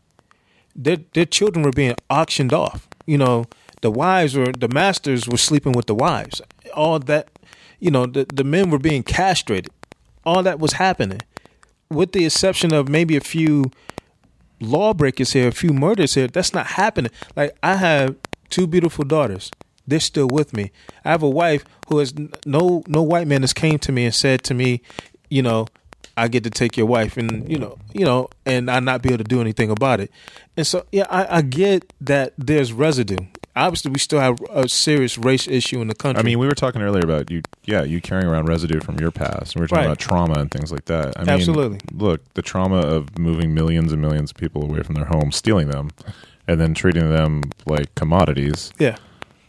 [0.74, 2.88] Their their children were being auctioned off.
[3.06, 3.46] You know,
[3.82, 6.40] the wives were the masters were sleeping with the wives.
[6.74, 7.28] All that
[7.80, 9.72] you know, the, the men were being castrated.
[10.24, 11.22] All that was happening.
[11.88, 13.72] With the exception of maybe a few
[14.60, 17.10] lawbreakers here, a few murders here, that's not happening.
[17.34, 18.16] Like I have
[18.50, 19.50] two beautiful daughters.
[19.86, 20.70] They're still with me.
[21.04, 22.14] I have a wife who has
[22.46, 24.82] no no white man has came to me and said to me,
[25.30, 25.66] you know,
[26.16, 29.08] I get to take your wife and you know, you know, and I not be
[29.08, 30.12] able to do anything about it.
[30.56, 33.24] And so yeah, I, I get that there's residue.
[33.56, 36.20] Obviously we still have a serious race issue in the country.
[36.20, 39.10] I mean, we were talking earlier about you, yeah, you carrying around residue from your
[39.10, 39.54] past.
[39.54, 39.86] and We were talking Right.
[39.86, 41.14] about trauma and things like that.
[41.16, 41.80] I mean, Absolutely.
[41.92, 45.68] Look, the trauma of moving millions and millions of people away from their homes, stealing
[45.68, 45.90] them,
[46.46, 48.96] and then treating them like commodities, yeah.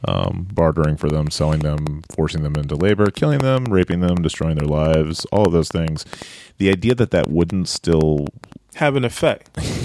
[0.07, 4.55] um, bartering for them, selling them, forcing them into labor, killing them, raping them, destroying
[4.57, 6.05] their lives, all of those things.
[6.57, 8.27] The idea that that wouldn't still,
[8.75, 9.49] Have an effect.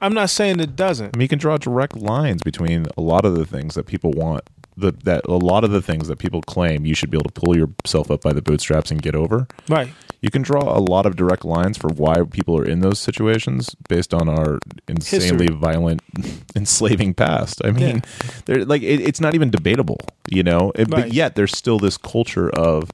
[0.00, 0.06] yeah.
[0.06, 1.14] I'm not saying it doesn't.
[1.14, 4.10] I mean, you can draw direct lines between a lot of the things that people
[4.12, 4.42] want.
[4.76, 7.40] The, that a lot of the things that people claim you should be able to
[7.40, 9.46] pull yourself up by the bootstraps and get over.
[9.68, 9.90] Right.
[10.22, 13.74] You can draw a lot of direct lines for why people are in those situations
[13.88, 15.48] based on our insanely History.
[15.48, 16.00] violent,
[16.56, 17.60] enslaving past.
[17.64, 18.02] I mean,
[18.46, 19.98] they're like it, it's not even debatable,
[20.30, 20.72] you know.
[20.74, 21.04] It- Right.
[21.04, 22.90] But yet, there's still this culture of,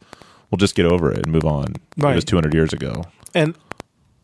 [0.51, 3.05] "We'll just get over it and move on." It was 200 years ago,
[3.35, 3.57] And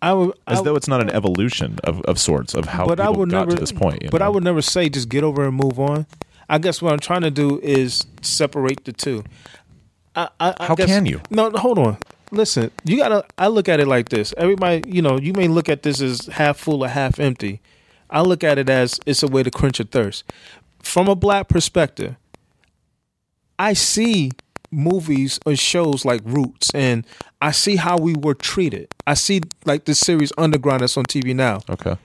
[0.03, 2.99] I would as I, though it's not an evolution of, of sorts of how but
[3.01, 4.11] I people would got never to this point.
[4.11, 6.07] But I would never say just get over and move on.
[6.49, 9.25] I guess what I'm trying to do is separate the two.
[10.15, 11.21] I, I, I How guess- can you?
[11.31, 11.97] No, no, hold on.
[12.33, 13.25] Listen, you gotta.
[13.39, 14.35] I look at it like this.
[14.37, 17.61] Everybody, you know, you may look at this as half full or half empty.
[18.11, 20.25] I look at it as it's a way to quench your thirst.
[20.83, 22.17] From a black perspective,
[23.59, 24.33] I see
[24.73, 27.07] movies or shows like Roots, and
[27.41, 28.89] I see how we were treated.
[29.07, 31.97] I see like the series Underground that's on TV now, Okay.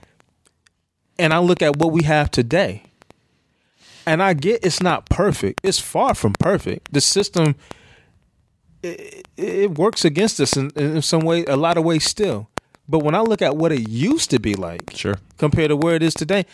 [1.18, 2.82] and I look at what we have today.
[4.06, 5.60] And I get it's not perfect.
[5.62, 6.92] It's far from perfect.
[6.92, 7.56] The system
[8.82, 12.48] it, it works against us in, in some way, a lot of ways still.
[12.88, 15.16] But when I look at what it used to be like, Sure.
[15.36, 16.46] compared to where it is today,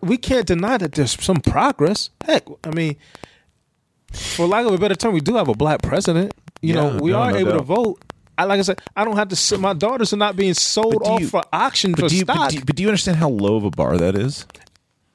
[0.00, 2.10] we can't deny that there's some progress.
[2.24, 2.96] Heck, I mean,
[4.16, 6.32] for lack of a better term, we do have a black president.
[6.62, 8.00] You Yeah, know, we no, are no able to vote.
[8.38, 9.36] I like I said, I don't have to.
[9.36, 12.24] Sit, my daughters are not being sold off you- for auction for But do, you,
[12.24, 12.50] but, stock.
[12.50, 14.46] do you, but do you understand how low of a bar that is?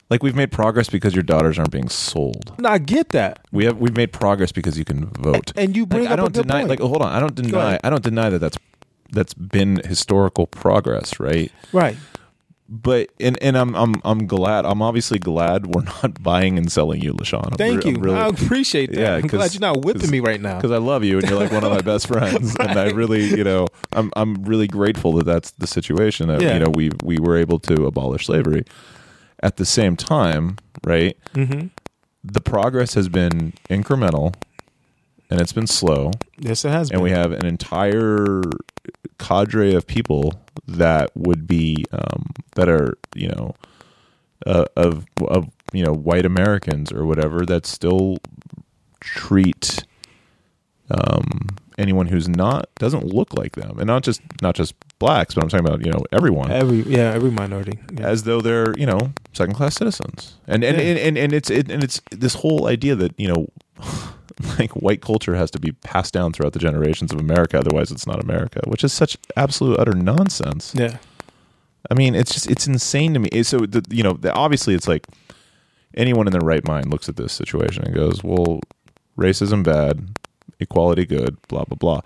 [0.10, 2.54] Like we've made progress because your daughters aren't being sold.
[2.60, 3.46] No, I get that.
[3.52, 5.54] We have we've made progress because you can vote.
[5.56, 6.60] And you bring like, I up a don't good deny.
[6.60, 6.70] point.
[6.70, 7.80] Like hold on, I don't deny.
[7.84, 8.58] I don't deny that that's
[9.12, 11.52] that's been historical progress, right?
[11.72, 11.96] Right.
[12.74, 14.66] But and and I'm I'm I'm glad.
[14.66, 17.58] I'm obviously glad we're not buying and selling you, Lashawn.
[17.58, 17.98] Thank re- you.
[18.00, 18.98] Really, I appreciate that.
[19.00, 20.56] Yeah, I'm glad you're not whipping me right now.
[20.56, 23.26] because I love you and you're like one of my best friends, and I really,
[23.26, 26.30] you know, I'm I'm really grateful that that's the situation.
[26.30, 26.54] That, Yeah.
[26.54, 28.64] You know, we we were able to abolish slavery.
[29.44, 31.18] At the same time, right?
[31.34, 31.68] Mm-hmm.
[32.24, 34.36] The progress has been incremental,
[35.30, 36.98] and it's been slow, Yes, it has been.
[37.00, 38.44] and we have an entire
[39.18, 40.34] cadre of people
[40.78, 43.56] that would be um, that are you know
[44.46, 48.18] uh, of of you know white Americans or whatever that still
[49.00, 49.84] treat
[50.90, 51.48] um,
[51.78, 55.50] anyone who's not doesn't look like them, and not just not just blacks, but I'm
[55.50, 57.80] talking about you know everyone every yeah every minority.
[57.94, 58.08] Yeah.
[58.08, 60.84] as though they're you know second class citizens, and and, Yeah.
[60.84, 63.48] and, and and it's it, and it's this whole idea that you know.
[64.60, 68.06] Like white culture has to be passed down throughout the generations of America, otherwise it's
[68.06, 70.74] not America, which is such absolute utter nonsense.
[70.76, 70.98] yeah.
[71.90, 73.44] I mean, it's just it's insane to me.
[73.44, 75.08] So the, you know, the, obviously, it's like
[75.96, 78.62] anyone in their right mind looks at this situation and goes, "Well,
[79.18, 80.10] racism bad,
[80.60, 82.02] equality good, blah blah blah."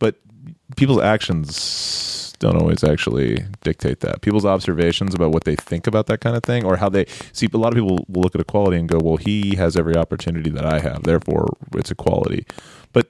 [0.00, 0.16] But
[0.76, 4.20] people's actions don't always actually dictate that.
[4.22, 7.48] People's observations about what they think about that kind of thing, or how they see.
[7.52, 10.50] A lot of people will look at equality and go, "Well, he has every opportunity
[10.50, 12.44] that I have, therefore it's equality."
[12.92, 13.08] But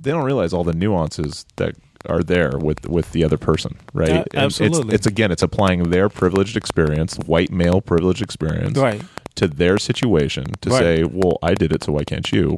[0.00, 1.74] they don't realize all the nuances that
[2.06, 4.08] are there with with the other person, right?
[4.08, 4.94] Yeah, And it's- absolutely.
[4.94, 9.02] It's, again, it's applying their privileged experience, white male privileged experience, Right.
[9.38, 10.78] To their situation to Right.
[10.80, 12.56] say, "Well, I did it, so why can't you?"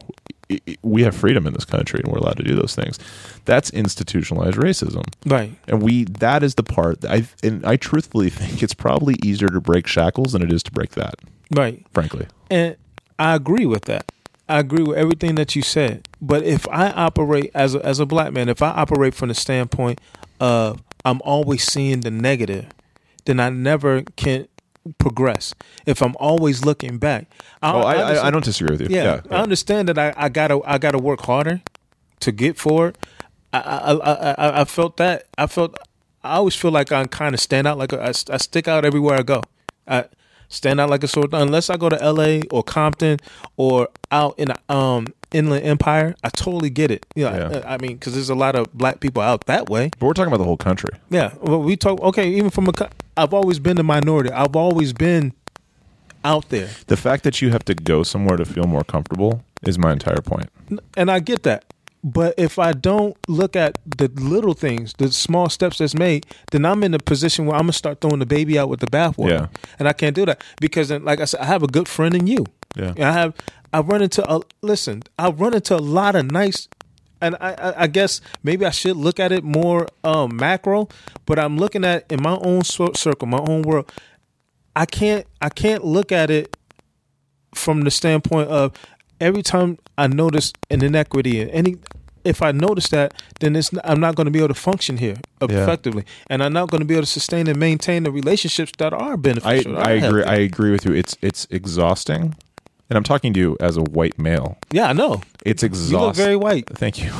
[0.82, 2.98] We have freedom in this country, and we're allowed to do those things.
[3.44, 5.52] That's institutionalized racism, Right.
[5.68, 9.60] and we that is the part I and I truthfully think it's probably easier to
[9.60, 11.14] break shackles than it is to break that.
[11.52, 11.84] Right.
[11.94, 12.76] Frankly, And
[13.18, 14.10] I agree with that.
[14.48, 16.08] I agree with everything that you said.
[16.20, 19.34] But if I operate as a, as a black man, if I operate from the
[19.34, 20.00] standpoint
[20.40, 22.66] of I'm always seeing the negative,
[23.26, 24.48] then I never can
[24.98, 25.54] progress.
[25.86, 27.26] If I'm always looking back,
[27.62, 28.88] I, oh, I, I, I don't disagree with you.
[28.90, 31.62] Yeah, Yeah, I understand that I, I gotta I gotta work harder
[32.20, 32.98] to get forward.
[33.52, 35.76] I I, I, I I felt that I felt
[36.22, 38.84] I always feel like I kind of stand out like a, I, I stick out
[38.84, 39.42] everywhere I go.
[39.86, 40.04] I
[40.48, 41.42] stand out like a sore thumb.
[41.42, 42.42] Unless I go to L.A.
[42.50, 43.18] or Compton
[43.56, 47.06] or out in um Inland Empire, I totally get it.
[47.14, 47.48] You know, Yeah.
[47.48, 49.90] I, uh, I mean, because there's a lot of black people out that way.
[49.98, 50.90] but we're talking about the whole country.
[51.10, 52.00] Yeah, well, we talk.
[52.00, 52.72] Okay, even from a,
[53.16, 54.30] I've always been the minority.
[54.30, 55.32] I've always been
[56.24, 56.68] out there.
[56.86, 60.20] The fact that you have to go somewhere to feel more comfortable is my entire
[60.20, 60.48] point.
[60.96, 61.64] and I get that.
[62.02, 66.64] But if I don't look at the little things, the small steps that's made, then
[66.64, 69.28] I'm in a position where I'm gonna start throwing the baby out with the bathwater.
[69.30, 69.46] Yeah.
[69.78, 72.14] And I can't do that because, then, like I said, I have a good friend
[72.14, 72.46] in you.
[72.74, 72.94] Yeah.
[72.96, 73.34] And I have.
[73.72, 75.02] I run into a listen.
[75.18, 76.68] I run into a lot of nice,
[77.20, 80.88] and I, I, I guess maybe I should look at it more um, macro.
[81.26, 83.90] But I'm looking at in my own circle, my own world.
[84.74, 85.26] I can't.
[85.40, 86.56] I can't look at it
[87.54, 88.72] from the standpoint of
[89.20, 91.76] every time I notice an inequity in any
[92.24, 95.16] if I notice that, then it's I'm not going to be able to function here
[95.40, 98.92] effectively, and I'm not going to be able to sustain and maintain the relationships that
[98.92, 99.74] are beneficial.
[99.74, 100.24] that I are agree.
[100.24, 100.92] I agree with you.
[100.92, 102.36] It's it's exhausting,
[102.90, 104.58] and I'm talking to you as a white male.
[104.70, 105.22] yeah, I know.
[105.46, 106.00] It's You exhausting.
[106.00, 106.66] look very white.
[106.68, 107.10] Thank you.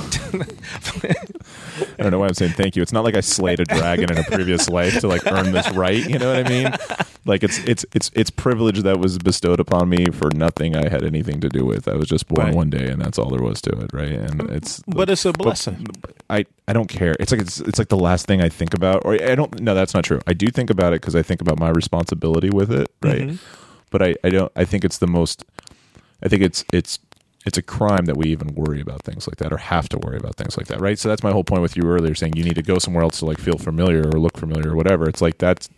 [1.98, 2.82] I don't know why I'm saying thank you.
[2.82, 5.70] It's not like I slayed a dragon in a previous life to like earn this
[5.72, 6.06] right.
[6.08, 6.72] You know what I mean?
[7.24, 11.02] Like it's it's it's it's privilege that was bestowed upon me for nothing I had
[11.04, 11.88] anything to do with.
[11.88, 12.54] I was just born Right.
[12.54, 14.12] one day, and that's all there was to it, right?
[14.12, 15.86] And it's But it's a blessing.
[16.28, 17.14] I, I don't care.
[17.20, 19.60] It's like it's it's like the last thing I think about, or I don't.
[19.60, 20.20] No, that's not true.
[20.26, 23.22] I do think about it because I think about my responsibility with it, right?
[23.28, 23.38] Mhm.
[23.90, 24.52] But I, I don't.
[24.56, 25.44] I think it's the most.
[26.22, 26.98] I think it's it's
[27.46, 30.18] it's a crime that we even worry about things like that or have to worry
[30.18, 30.98] about things like that, right?
[30.98, 33.18] So that's my whole point with you earlier, saying you need to go somewhere else
[33.20, 35.08] to like feel familiar or look familiar or whatever.
[35.08, 35.68] It's like that's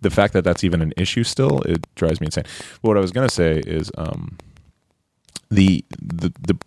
[0.00, 1.60] the fact that that's even an issue still.
[1.62, 2.44] It drives me insane.
[2.82, 4.38] But what I was gonna say is, um,
[5.50, 6.58] the the the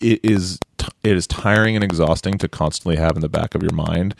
[0.00, 3.72] it is it is tiring and exhausting to constantly have in the back of your
[3.72, 4.14] mind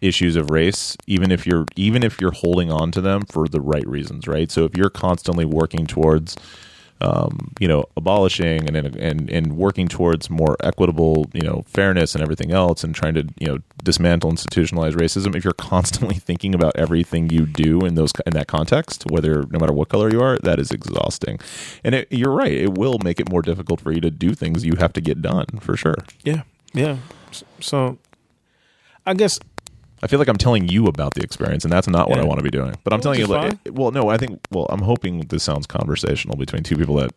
[0.00, 3.60] issues of race even if you're even if you're holding on to them for the
[3.60, 6.36] right reasons right so if you're constantly working towards
[7.00, 12.22] um, you know abolishing and, and and working towards more equitable you know fairness and
[12.22, 15.34] everything else and trying to you know dismantle institutionalized racism.
[15.36, 19.58] If you're constantly thinking about everything you do in those in that context whether no
[19.58, 21.38] matter what color you are that is exhausting.
[21.84, 24.64] And it, you're right it will make it more difficult for you to do things
[24.64, 25.96] you have to get done for sure.
[26.24, 26.42] Yeah,
[26.72, 26.98] yeah.
[27.60, 27.98] So,
[29.04, 29.38] I guess
[30.02, 32.24] I feel like I'm telling you about the experience, and that's not what Yeah.
[32.24, 32.74] I want to be doing.
[32.84, 35.66] But I'm telling you, like, it- well, no, I think, well, I'm hoping this sounds
[35.66, 37.12] conversational between two people that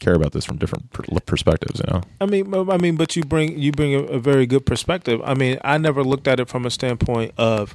[0.00, 0.90] care about this from different
[1.26, 1.80] perspectives.
[1.86, 4.46] You know, I mean, but- I mean, but you bring you bring a, a very
[4.46, 5.20] good perspective.
[5.24, 7.74] I mean, I never looked at it from a standpoint of,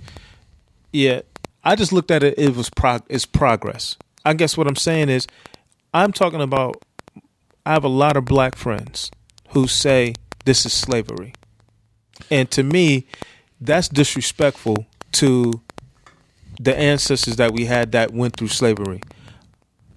[0.92, 1.22] yeah,
[1.64, 2.34] I just looked at it.
[2.38, 3.04] It was prog.
[3.10, 3.98] It's progress.
[4.26, 5.28] I guess what I'm saying is,
[5.94, 6.82] I'm talking about.
[7.66, 9.10] I have a lot of black friends
[9.52, 11.34] who say this is slavery,
[12.32, 13.06] and to me,
[13.66, 15.62] that's disrespectful to
[16.60, 19.02] the ancestors that we had that went through slavery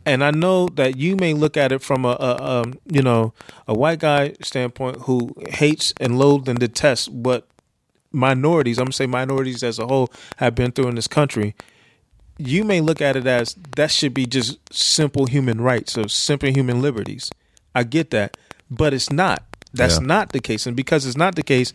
[0.06, 3.34] and I know that you may look at it from a, a um, you know
[3.66, 7.46] a white guy standpoint who hates and loathes and detests what
[8.12, 11.54] minorities I'm gonna say minorities as a whole have been through in this country.
[12.38, 16.50] You may look at it as that should be just simple human rights or simple
[16.50, 17.30] human liberties.
[17.74, 18.36] I get that,
[18.70, 19.42] but it's not.
[19.74, 20.06] That's Yeah.
[20.06, 21.72] not the case, and because it's not the case,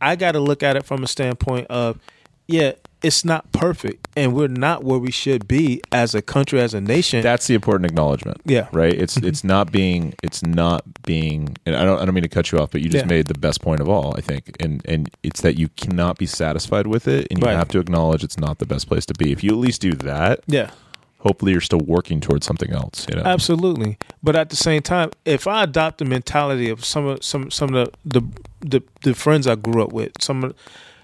[0.00, 1.98] I got to look at it from a standpoint of,
[2.46, 2.72] yeah,
[3.02, 6.80] it's not perfect, and we're not where we should be as a country, as a
[6.80, 7.22] nation.
[7.22, 8.40] that's the important acknowledgement.
[8.44, 8.68] Yeah.
[8.72, 8.92] right.
[8.94, 9.26] It's mm-hmm.
[9.28, 11.56] it's not being it's not being.
[11.66, 13.08] And I don't I don't mean to cut you off, but you just Yeah.
[13.10, 14.14] made the best point of all.
[14.16, 17.56] I think, and and it's that you cannot be satisfied with it, and you Right.
[17.56, 19.30] have to acknowledge it's not the best place to be.
[19.30, 20.70] If you at least do that, yeah,
[21.18, 23.06] hopefully you're still working towards something else.
[23.08, 23.98] You know, absolutely.
[24.22, 27.74] But at the same time, if I adopt the mentality of some of some some
[27.74, 28.26] of the the
[28.60, 30.54] the, the friends I grew up with, some of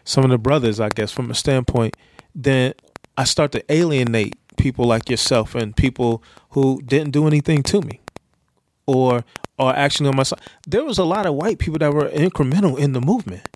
[0.05, 1.97] some of the brothers, I guess, from a standpoint,
[2.35, 2.75] then
[3.17, 8.01] I start to alienate people like yourself and people who didn't do anything to me,
[8.87, 9.25] or
[9.59, 10.41] are actually on my side.
[10.67, 13.49] There was a lot of white people that were incremental in the movement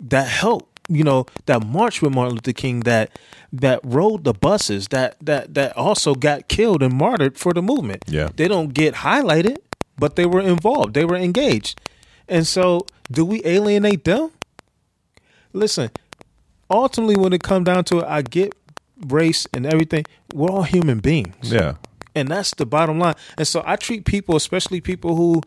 [0.00, 3.10] that helped you know that marched with Martin Luther King that
[3.52, 8.04] that rode the buses that that that also got killed and martyred for the movement.
[8.06, 8.30] Yeah.
[8.34, 9.58] they don't get highlighted
[9.96, 10.94] but they were involved.
[10.94, 11.80] They were engaged.
[12.28, 14.30] And so do we alienate them?
[15.52, 15.90] Listen
[16.70, 18.54] ultimately when it comes down to it I get
[19.06, 21.34] race and everything we're all human beings.
[21.42, 21.76] Yeah,
[22.14, 23.14] and that's the bottom line.
[23.36, 25.42] And so I treat people, especially people who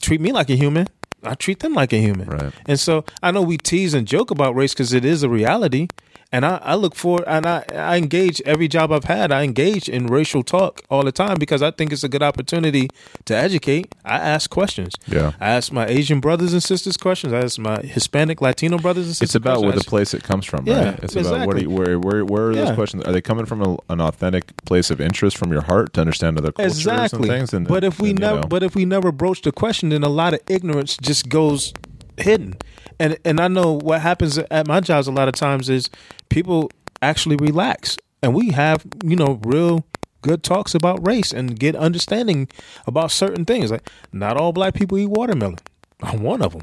[0.00, 0.86] treat me like a human,
[1.24, 2.28] I treat them like a human.
[2.28, 2.52] Right.
[2.66, 5.88] And so I know we tease and joke about race because it is a reality.
[6.32, 9.30] And I, I look for and I, I engage every job I've had.
[9.30, 12.88] I engage in racial talk all the time because I think it's a good opportunity
[13.26, 13.94] to educate.
[14.04, 14.94] I ask questions.
[15.06, 15.32] Yeah.
[15.40, 17.32] I ask my Asian brothers and sisters questions.
[17.32, 19.28] I ask my Hispanic, Latino brothers and sisters.
[19.30, 21.00] it's about where the place it comes from, Yeah, right?
[21.04, 21.62] It's about what do exactly.
[21.62, 22.74] you, where where where are those Yeah.
[22.74, 23.04] questions?
[23.04, 26.38] Are they coming from a, an authentic place of interest from your heart to understand
[26.38, 27.28] other cultures exactly.
[27.28, 27.54] and things?
[27.54, 30.02] And but if we and, never, know, but if we never broach the question, then
[30.02, 31.72] a lot of ignorance just goes
[32.16, 32.56] hidden.
[33.00, 35.90] And and I know what happens at my jobs a lot of times is
[36.28, 36.70] people
[37.02, 39.84] actually relax, and we have you know real
[40.22, 42.48] good talks about race and get understanding
[42.86, 43.70] about certain things.
[43.70, 45.58] Like not all black people eat watermelon.
[46.02, 46.62] I'm one of them.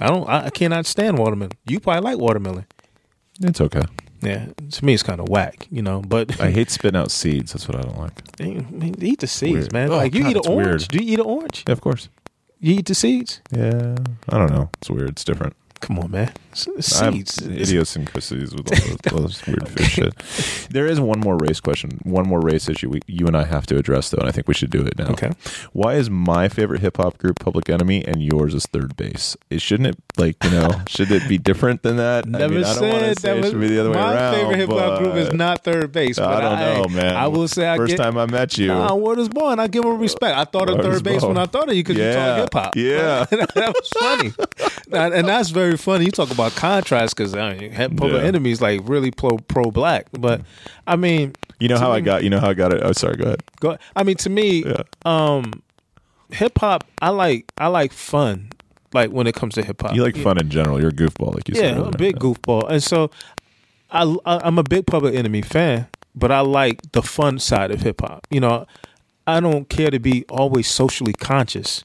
[0.00, 0.28] I don't.
[0.28, 1.52] I, cannot stand watermelon.
[1.66, 2.66] You probably like watermelon.
[3.40, 3.82] it's okay.
[4.22, 6.02] Yeah, to me it's kind of whack, you know.
[6.02, 7.52] But I hate spitting out seeds.
[7.52, 9.02] That's what I don't like.
[9.02, 9.72] eat the seeds, Weird.
[9.72, 9.90] man.
[9.90, 10.66] Oh, like you God, eat an orange.
[10.66, 10.88] weird.
[10.88, 11.64] Do you eat an orange?
[11.66, 12.08] Yeah, of course.
[12.60, 13.40] You eat the seeds?
[13.54, 13.96] Yeah,
[14.28, 14.70] I don't know.
[14.78, 15.10] It's weird.
[15.10, 15.54] It's different.
[15.80, 16.32] Come on, man.
[16.56, 17.42] I Seeds.
[17.46, 18.72] Idiosyncrasies with
[19.12, 20.14] all those, those weird fish shit.
[20.70, 23.66] There is one more race question, one more race issue we, you and I have
[23.66, 25.08] to address, though, and I think we should do it now.
[25.10, 25.32] Okay.
[25.72, 29.36] Why is my favorite hip hop group Public Enemy and yours is Third Bass?
[29.50, 30.70] It shouldn't it like you know?
[30.88, 32.26] should it be different than that?
[32.26, 34.32] I Never mean, I don't said say that it should be the other way my
[34.32, 36.18] favorite hip hop group is not third Bass.
[36.18, 37.16] But I don't know, man.
[37.16, 38.68] I will say I First get, time I met you.
[38.68, 39.58] Nah, word is born.
[39.58, 40.36] I give him respect.
[40.36, 41.34] I thought of Word is third Bass born.
[41.34, 42.14] when I thought of you because you Yeah.
[42.14, 42.76] talk hip hop.
[42.76, 43.24] Yeah.
[43.30, 44.32] that was funny,
[44.92, 46.06] and and that's very funny.
[46.06, 48.28] You talk about contrast because I mean, Public Yeah.
[48.28, 50.42] Enemy is like really pro pro black, but
[50.86, 52.22] I mean, you know how I got?
[52.24, 52.82] You know how I got it?
[52.82, 53.16] Oh, sorry.
[53.16, 53.42] Go ahead.
[53.60, 53.78] Go.
[53.94, 54.82] I mean, to me, Yeah.
[55.04, 55.62] um,
[56.30, 56.84] hip hop.
[57.00, 57.50] I like.
[57.58, 58.50] I like fun.
[58.92, 60.80] Like when it comes to hip hop, You like fun in general.
[60.80, 61.76] You're a goofball, like you said.
[61.76, 63.10] Yeah, I'm a big goofball, and so
[63.90, 67.80] I, I I'm a big Public Enemy fan, but I like the fun side of
[67.82, 68.26] hip hop.
[68.30, 68.66] You know,
[69.26, 71.84] I don't care to be always socially conscious,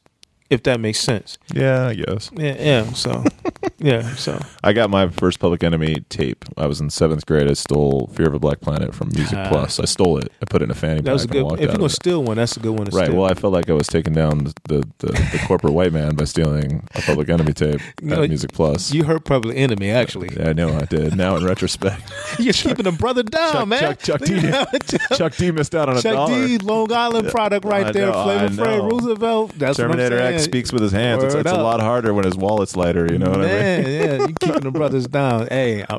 [0.50, 1.38] if that makes sense.
[1.54, 2.30] Yeah, I guess.
[2.36, 2.94] Yeah, yeah.
[2.94, 3.24] So
[3.82, 4.14] Yeah.
[4.16, 6.46] So I got my first Public Enemy tape.
[6.58, 7.50] I was in seventh grade.
[7.50, 9.50] I stole "Fear of a Black Planet" from Music Ah.
[9.50, 9.80] Plus.
[9.80, 10.32] I stole it.
[10.42, 11.60] I put it in a fanny that was a pack and good.
[11.60, 13.08] If you're gonna steal one, that's a good one to Right.
[13.08, 13.20] steal.
[13.22, 16.26] Well, I felt like I was taking down the, the, the corporate white man by
[16.26, 18.94] stealing a Public Enemy tape You at Music Plus.
[18.94, 20.30] you hurt Public Enemy actually.
[20.38, 21.16] yeah, I know I did.
[21.16, 22.02] Now in retrospect,
[22.40, 23.80] You're keeping a brother down, Chuck- man.
[23.80, 24.98] Chuck- Chuck D.
[25.18, 26.48] Chuck D missed out on a Chuck dollar.
[26.48, 28.12] D, Long Island product right I there.
[28.12, 28.80] know, Flavor Fred.
[28.82, 29.52] Roosevelt.
[29.58, 30.36] That's Terminator what I'm saying.
[30.36, 31.24] X speaks with his hands.
[31.24, 33.12] It's, it's a lot harder when his wallet's lighter.
[33.12, 33.71] You know what I mean?
[33.80, 35.48] Yeah, you keeping the brothers down.
[35.48, 35.96] Hey, I,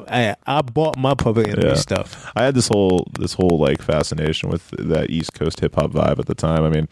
[0.47, 1.75] I, I bought my Public Enemy Yeah.
[1.75, 2.31] stuff.
[2.37, 6.19] I had this whole this whole like fascination with that East Coast hip hop vibe
[6.19, 6.65] at the time.
[6.65, 6.89] I mean,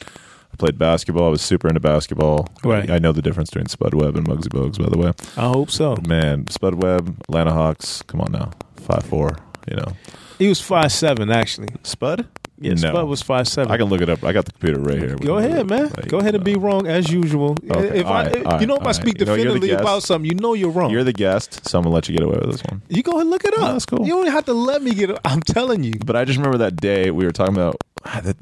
[0.53, 1.27] I played basketball.
[1.27, 2.49] I was super into basketball.
[2.65, 2.91] Right.
[2.91, 5.13] I know the difference between Spud Webb and Muggsy Bogues, by the way.
[5.37, 5.97] I hope so.
[6.07, 8.03] Man, Spud Webb, Atlanta Hawks.
[8.03, 9.37] Come on now, five four.
[9.71, 9.93] You know,
[10.39, 11.69] He was five seven actually.
[11.85, 12.27] Spud.
[12.61, 12.91] Yeah, no.
[12.91, 13.73] Spud was five seven.
[13.73, 14.23] I can look it up.
[14.23, 15.17] I got the computer right here.
[15.17, 15.85] Go ahead, man.
[15.97, 17.57] Like, Go ahead and be uh, wrong as usual.
[17.71, 19.21] Okay, If all I, right, if- all you know, if I speak right.
[19.21, 20.91] You know, definitively about something, you know you're wrong.
[20.91, 22.83] You're the guest, so I'm gonna let you get away with this one.
[22.89, 23.61] you go ahead and look it up.
[23.61, 24.07] No, that's cool.
[24.07, 25.19] You don't have to let me get it.
[25.25, 25.95] I'm telling you.
[26.05, 27.77] But I just remember that day we were talking about,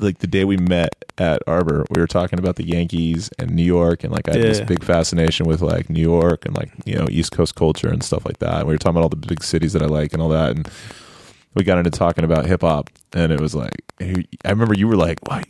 [0.01, 1.85] like the day we met at Arbor.
[1.91, 4.83] We were talking about the Yankees and New York, and like I had this big
[4.83, 8.39] fascination with like New York and like you know East Coast culture and stuff like
[8.39, 8.59] that.
[8.61, 10.57] And we were talking about all the big cities that I like and all that,
[10.57, 10.69] and
[11.59, 14.97] we got into talking about hip hop, and it was like I remember you were
[14.97, 15.43] like, "Why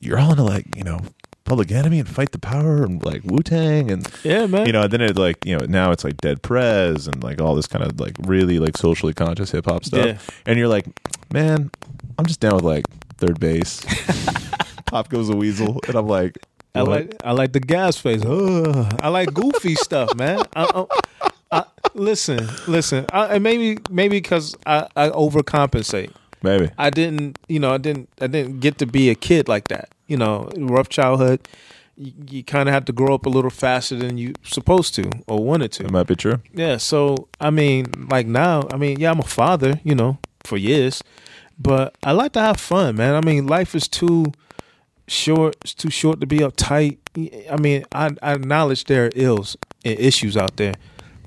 [0.00, 1.00] you're all into like you know."
[1.44, 4.66] Public Enemy and Fight the Power and like Wu Tang and Yeah, man.
[4.66, 7.40] you know, and then it like you know now it's like Dead Prez and like
[7.40, 10.06] all this kind of like really like socially conscious hip hop stuff.
[10.06, 10.18] Yeah.
[10.46, 10.86] And you're like,
[11.32, 11.72] man,
[12.18, 12.84] I'm just down with like
[13.16, 13.84] third Bass.
[14.86, 16.38] Pop goes a weasel, and I'm like,
[16.72, 18.24] I like I like the gas face.
[18.24, 18.96] Ugh.
[19.00, 20.44] I like goofy stuff, man.
[20.54, 20.86] I,
[21.20, 23.06] I, I, listen, listen.
[23.12, 26.12] I, and maybe maybe because I, I overcompensate.
[26.42, 29.68] maybe I didn't, you know, I didn't, I didn't get to be a kid like
[29.68, 29.90] that.
[30.06, 31.46] You know, rough childhood.
[31.96, 35.10] You, you kind of have to grow up a little faster than you supposed to
[35.26, 35.84] or wanted to.
[35.84, 36.40] it might be true.
[36.54, 36.76] Yeah.
[36.78, 39.80] So I mean, like now, I mean, yeah, I'm a father.
[39.84, 41.02] You know, for years,
[41.58, 43.14] but I like to have fun, man.
[43.14, 44.32] I mean, life is too
[45.06, 45.56] short.
[45.62, 46.98] It's too short to be uptight.
[47.50, 50.74] I mean, I, I acknowledge there are ills and issues out there,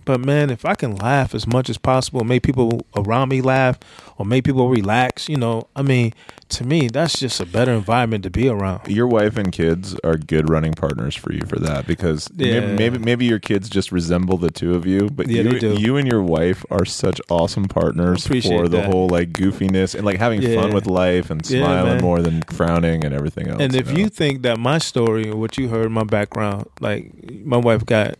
[0.05, 3.79] but man, if I can laugh as much as possible, make people around me laugh,
[4.17, 6.13] or make people relax, you know, I mean,
[6.49, 8.87] to me, that's just a better environment to be around.
[8.87, 12.59] Your wife and kids are good running partners for you for that because Yeah.
[12.59, 15.97] maybe, maybe maybe your kids just resemble the two of you, but Yeah, you you
[15.97, 18.85] and your wife are such awesome partners for the that.
[18.85, 20.55] whole like goofiness and like having Yeah.
[20.55, 23.59] fun with life and smiling more than frowning and everything else.
[23.61, 23.97] And if know?
[23.97, 27.11] you think that my story or what you heard, my background, like
[27.43, 28.15] my wife got,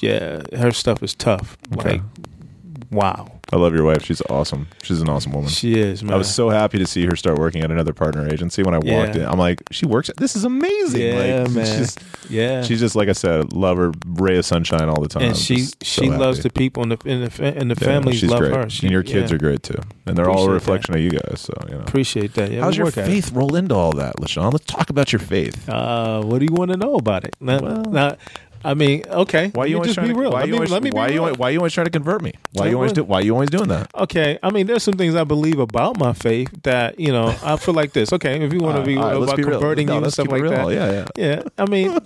[0.00, 1.56] yeah, her stuff is tough.
[1.76, 1.92] Okay.
[1.94, 2.02] Like,
[2.90, 4.68] wow, I love your wife, she's awesome.
[4.82, 5.48] She's an awesome woman.
[5.50, 6.14] she is, man.
[6.14, 8.78] I was so happy to see her start working at another partner agency when I
[8.78, 9.24] walked in.
[9.26, 10.10] I'm like, she works.
[10.16, 11.00] This is amazing.
[11.00, 11.66] Yeah, like, man.
[11.66, 15.08] She's just, yeah, she's just like I said, love her, ray of sunshine all the
[15.08, 15.22] time.
[15.22, 17.76] and she just she so loves the people and the and the, fa- and the
[17.80, 18.54] Yeah, families she's love great.
[18.54, 18.70] her.
[18.70, 19.36] She, and your kids yeah.
[19.36, 21.40] are great too, and they're all a Appreciate reflection of you guys.
[21.40, 21.80] So you know.
[21.80, 22.50] Appreciate that.
[22.50, 23.10] Yeah, How's we your work at it.
[23.10, 24.52] faith roll into all that, LaShawn?
[24.52, 25.68] Let's talk about your faith.
[25.68, 27.36] Uh, what do you want to know about it?
[27.40, 28.16] Now, Well- now,
[28.64, 29.48] I mean, okay.
[29.48, 30.32] Why you always just trying be to, real?
[30.32, 32.22] Why let you me, always, let me why you why you always trying to convert
[32.22, 32.32] me?
[32.52, 33.04] Why you always do?
[33.04, 33.90] Why you always doing that?
[33.94, 37.56] Okay, I mean, there's some things I believe about my faith that you know I
[37.56, 38.12] feel like this.
[38.12, 40.42] Okay, if you want to be right, about be converting No, you and stuff like
[40.42, 41.06] that, Yeah, yeah.
[41.16, 41.42] yeah.
[41.58, 41.98] I mean,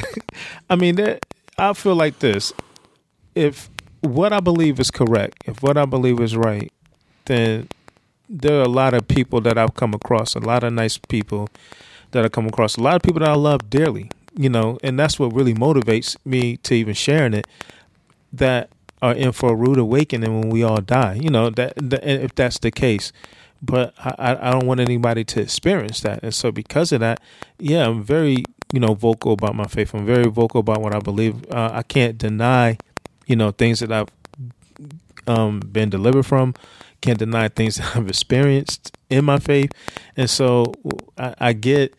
[0.70, 1.18] I mean, there,
[1.58, 2.52] I feel like this.
[3.34, 3.70] If
[4.00, 6.72] what I believe is correct, if what I believe is right,
[7.26, 7.68] then
[8.28, 11.48] there are a lot of people that I've come across, a lot of nice people
[12.12, 14.98] that I come across, a lot of people that I love dearly, you know, and
[14.98, 17.46] that's what really motivates me to even sharing it.
[18.32, 18.70] That
[19.02, 22.34] are in for a rude awakening when we all die, you know, that, that if
[22.34, 23.12] that's the case.
[23.62, 27.20] But I, I don't want anybody to experience that, and so because of that,
[27.58, 29.94] yeah, I'm very you know vocal about my faith.
[29.94, 31.50] I'm very vocal about what I believe.
[31.50, 32.76] Uh, I can't deny,
[33.26, 34.08] you know, things that I've
[35.26, 36.54] um, been delivered from.
[37.00, 39.72] Can't deny things that I've experienced in my faith,
[40.16, 40.74] and so
[41.16, 41.94] I, I get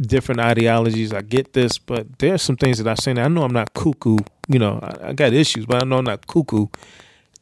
[0.00, 1.12] different ideologies.
[1.12, 3.18] I get this, but there's some things that I've seen.
[3.18, 4.18] I know I'm not cuckoo.
[4.48, 6.66] You know, I, I got issues, but I know I'm not cuckoo.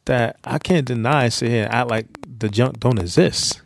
[0.05, 1.29] That I can't deny.
[1.29, 2.07] Sit here and act like
[2.39, 3.61] the junk don't exist.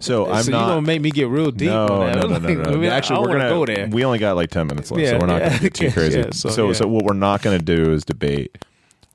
[0.00, 0.60] So I'm so not.
[0.60, 2.16] you gonna make me get real deep no, on that?
[2.16, 3.88] no, no, no, no, I mean, Actually, we're gonna go there.
[3.88, 5.48] We only got like ten minutes left, Yeah, so we're not yeah.
[5.48, 6.18] gonna get too crazy.
[6.20, 6.72] Yeah, so, so, yeah.
[6.74, 8.56] so, what we're not gonna do is debate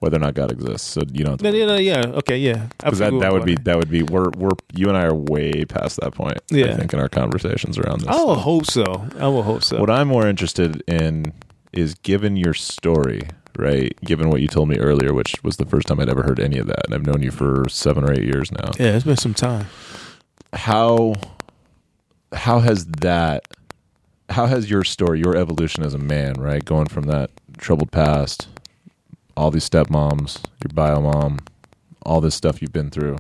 [0.04, 0.86] whether or not God exists.
[0.86, 1.42] So you don't.
[1.42, 2.68] No, no, yeah, okay, yeah.
[2.78, 5.64] Because that, that would be that would be we're we're you and I are way
[5.64, 6.40] past that point.
[6.50, 8.10] Yeah, I think in our conversations around this.
[8.10, 9.08] I will hope so.
[9.18, 9.80] I will hope so.
[9.80, 11.32] What I'm more interested in
[11.72, 13.22] is given your story,
[13.58, 13.98] right?
[14.02, 16.58] Given what you told me earlier, which was the first time I'd ever heard any
[16.58, 18.72] of that, and I've known you for seven or eight years now.
[18.78, 19.68] yeah, it's been some time.
[20.52, 21.14] How
[22.34, 23.48] how has that
[24.30, 28.50] how has your story, your evolution as a man, right, going from that troubled past,
[29.36, 31.40] all these stepmoms, your bio mom,
[32.06, 33.18] all this stuff you've been through,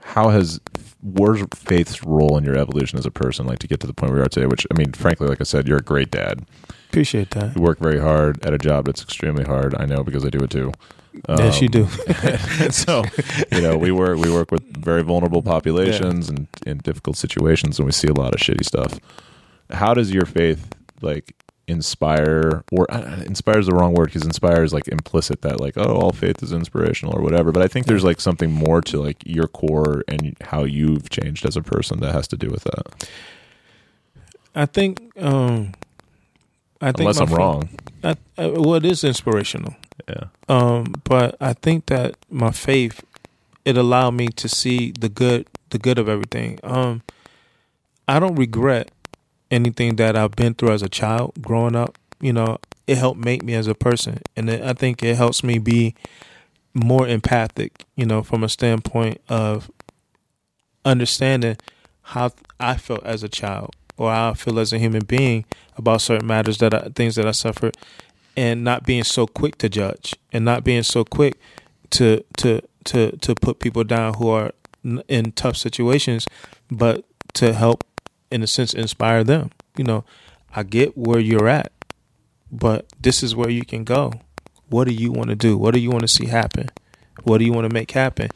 [0.00, 0.60] how has
[1.02, 4.10] where's faith's role in your evolution as a person, like to get to the point
[4.12, 4.46] where you are today?
[4.46, 6.44] Which I mean, frankly, like I said, you're a great dad.
[6.88, 7.56] Appreciate that.
[7.56, 9.74] You work very hard at a job that's extremely hard.
[9.78, 10.72] I know because I do it too.
[11.28, 11.88] yes, you Um, do.
[12.70, 13.04] so
[13.52, 17.86] you know we work we work with very vulnerable populations and in difficult situations and
[17.86, 18.98] we see a lot of shitty stuff
[19.70, 20.68] how does your faith
[21.02, 21.34] like
[21.66, 25.76] inspire or uh, inspire is the wrong word because inspire is like implicit that like
[25.78, 29.00] oh all faith is inspirational or whatever but i think there's like something more to
[29.00, 32.64] like your core and how you've changed as a person that has to do with
[32.64, 33.08] that
[34.56, 35.00] I think.
[35.20, 35.72] Um,
[36.80, 37.68] I think unless i'm wrong
[38.04, 39.74] I, I, well, it is inspirational.
[40.08, 43.02] yeah Um, but I think that my faith
[43.64, 46.60] it allowed me to see the good, the good of everything.
[46.62, 47.02] Um,
[48.06, 48.90] I don't regret
[49.54, 51.96] anything that I've been through as a child growing up.
[52.20, 55.58] You know, it helped make me as a person, and I think it helps me
[55.58, 55.94] be
[56.74, 57.84] more empathic.
[57.96, 59.70] You know, from a standpoint of
[60.84, 61.56] understanding
[62.02, 62.30] how
[62.60, 65.44] I felt as a child or how I feel as a human being
[65.76, 67.76] about certain matters that I, things that I suffered
[68.36, 71.38] and not being so quick to judge and not being so quick
[71.90, 74.52] to to to to put people down who are
[75.08, 76.26] in tough situations
[76.70, 77.84] but to help
[78.34, 79.50] in a sense inspire them.
[79.76, 80.04] You know
[80.56, 81.72] i get where you're at
[82.54, 84.12] but this is where you can go.
[84.68, 85.58] What do you want to do?
[85.58, 86.70] What do you want to see happen?
[87.24, 88.28] What do you want to make happen?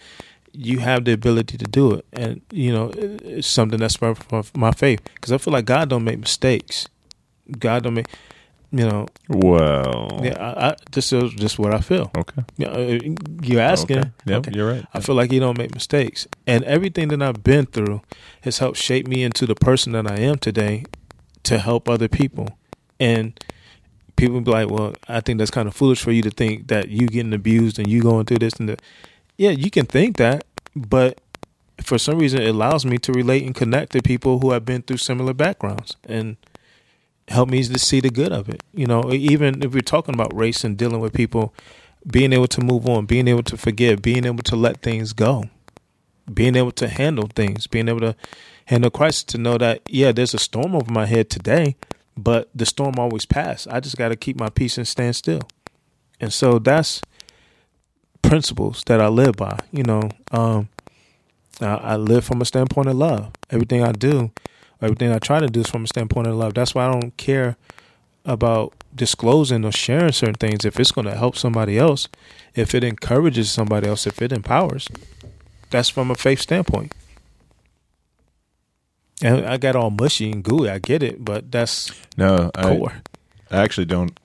[0.52, 2.04] You have the ability to do it.
[2.12, 5.00] And you know it's something that's from from my faith.
[5.14, 6.88] Because i feel like god don't make mistakes.
[7.58, 8.08] God don't make
[8.70, 12.10] you know well yeah, I, I, this is just what I feel.
[12.16, 12.98] okay uh,
[13.42, 13.98] You're asking.
[13.98, 14.10] okay.
[14.26, 14.52] Yep, Okay.
[14.56, 18.02] you're right I feel like you don't make mistakes, and everything that I've been through
[18.42, 20.84] has helped shape me into the person that I am today,
[21.44, 22.46] to help other people.
[23.00, 23.38] And
[24.16, 26.88] people be like, "Well, I think that's kind of foolish for you to think that
[26.90, 28.82] you getting abused and you going through this and that."
[29.38, 30.44] Yeah, you can think that,
[30.74, 31.20] but
[31.82, 34.82] for some reason, it allows me to relate and connect to people who have been
[34.82, 36.36] through similar backgrounds and
[37.28, 38.62] help me to see the good of it.
[38.74, 41.54] You know, even if we're talking about race and dealing with people,
[42.06, 45.44] being able to move on, being able to forgive, being able to let things go,
[46.32, 48.16] being able to handle things, being able to
[48.66, 51.76] handle crisis, to know that, yeah, there's a storm over my head today,
[52.16, 53.66] but the storm always passes.
[53.66, 55.42] I just got to keep my peace and stand still.
[56.20, 57.02] And so that's
[58.22, 59.58] principles that I live by.
[59.70, 60.68] You know, um,
[61.60, 63.32] I, I live from a standpoint of love.
[63.50, 64.30] Everything I do,
[64.80, 66.54] everything I try to do is from a standpoint of love.
[66.54, 67.56] That's why I don't care
[68.24, 72.08] about disclosing or sharing certain things if it's going to help somebody else,
[72.54, 74.88] if it encourages somebody else, if it empowers.
[75.70, 76.92] That's from a faith standpoint.
[79.22, 80.70] And I got all mushy and gooey.
[80.70, 83.02] I get it, but that's no I, core.
[83.50, 84.18] I actually don't.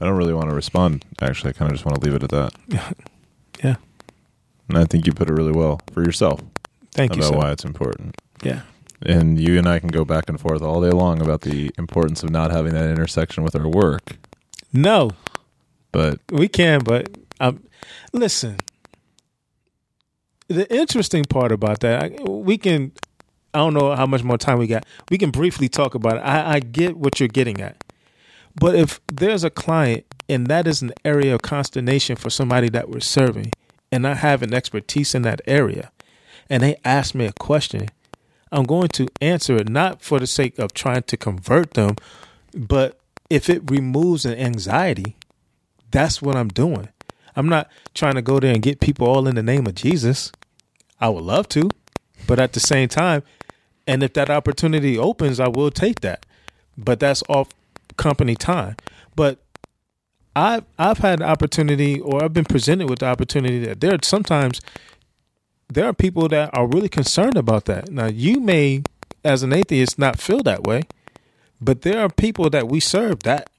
[0.00, 1.04] I don't really want to respond.
[1.20, 2.94] Actually, I kind of just want to leave it at that.
[3.60, 3.74] Yeah.
[4.68, 6.40] And I think you put it really well for yourself
[6.92, 7.22] Thank you.
[7.22, 8.14] about why it's important.
[8.44, 8.60] Yeah.
[9.04, 12.22] And you and I can go back and forth all day long about the importance
[12.22, 14.16] of not having that intersection with our work.
[14.72, 15.12] No,
[15.92, 17.08] But we can, but
[17.40, 17.64] um,
[18.12, 18.58] listen.
[20.48, 22.92] The interesting part about that, I, we can.
[23.54, 24.84] I don't know how much more time we got.
[25.10, 26.20] We can briefly talk about it.
[26.20, 27.82] I, I get what you're getting at,
[28.58, 32.90] but if there's a client and that is an area of consternation for somebody that
[32.90, 33.52] we're serving,
[33.90, 35.90] and I have an expertise in that area,
[36.50, 37.88] and they ask me a question,
[38.50, 41.96] I'm going to answer it not for the sake of trying to convert them,
[42.54, 42.98] but
[43.30, 45.16] if it removes an anxiety,
[45.90, 46.88] that's what I'm doing.
[47.36, 50.32] I'm not trying to go there and get people all in the name of Jesus.
[51.00, 51.68] I would love to,
[52.26, 53.22] but at the same time,
[53.86, 56.26] and if that opportunity opens, I will take that.
[56.76, 57.48] But that's off
[57.96, 58.76] company time.
[59.14, 59.38] But
[60.34, 63.98] I've I've had the opportunity, or I've been presented with the opportunity that there are
[64.02, 64.60] sometimes
[65.68, 67.90] there are people that are really concerned about that.
[67.90, 68.82] Now, you may,
[69.24, 70.82] as an atheist, not feel that way,
[71.60, 73.50] but there are people that we serve that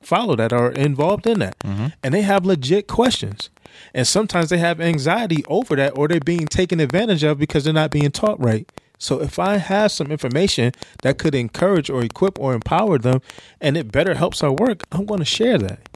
[0.00, 1.88] follow that are involved in that, mm-hmm.
[2.02, 3.50] and they have legit questions.
[3.94, 7.72] And sometimes they have anxiety over that, or they're being taken advantage of because they're
[7.72, 8.70] not being taught right.
[8.98, 10.72] So if I have some information
[11.02, 13.20] that could encourage or equip or empower them,
[13.60, 15.88] and it better helps our work, I'm going to share that.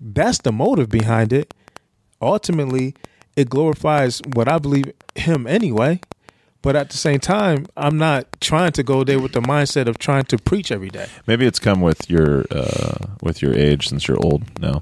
[0.00, 1.54] That's the motive behind it.
[2.20, 2.94] Ultimately,
[3.38, 6.00] it glorifies what I believe him anyway.
[6.60, 9.96] But at the same time, I'm not trying to go there with the mindset of
[9.98, 11.06] trying to preach every day.
[11.28, 14.80] maybe it's come with your uh, with your age since you're old now.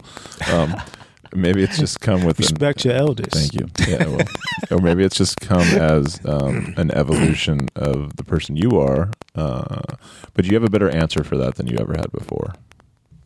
[0.51, 0.75] Um,
[1.35, 3.29] maybe it's just come with an- Respect your elders.
[3.31, 3.69] Thank you.
[3.87, 4.27] Yeah, well,
[4.71, 9.11] or maybe it's just come as um, an evolution of the person you are.
[9.35, 9.83] Uh,
[10.33, 12.55] but you have a better answer for that than you ever had before.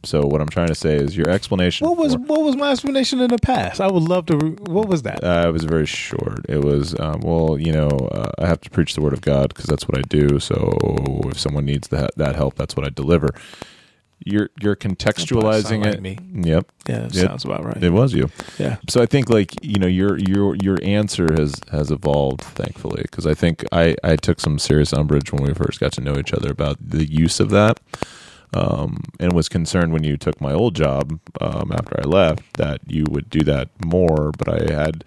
[0.03, 1.87] So what I'm trying to say is your explanation.
[1.87, 3.81] What was for- what was my explanation in the past?
[3.81, 4.37] I would love to.
[4.39, 5.23] Re- what was that?
[5.23, 6.47] Uh, it was very short.
[6.49, 9.49] It was, um, well, you know, uh, I have to preach the word of God
[9.49, 10.39] because that's what I do.
[10.41, 10.77] So
[11.27, 13.29] if someone needs that that help, that's what I deliver.
[14.25, 16.03] You're you're contextualizing sound like it.
[16.03, 16.19] me.
[16.35, 17.83] Yep, yeah, that it- sounds about right.
[17.83, 18.31] it was you.
[18.59, 18.77] yeah.
[18.89, 23.27] So I think like you know your your your answer has has evolved thankfully because
[23.27, 26.33] I think I I took some serious umbrage when we first got to know each
[26.35, 27.81] other about the use of that.
[28.53, 32.81] Um, and was concerned when you took my old job um, after I left that
[32.87, 35.05] you would do that more, but I had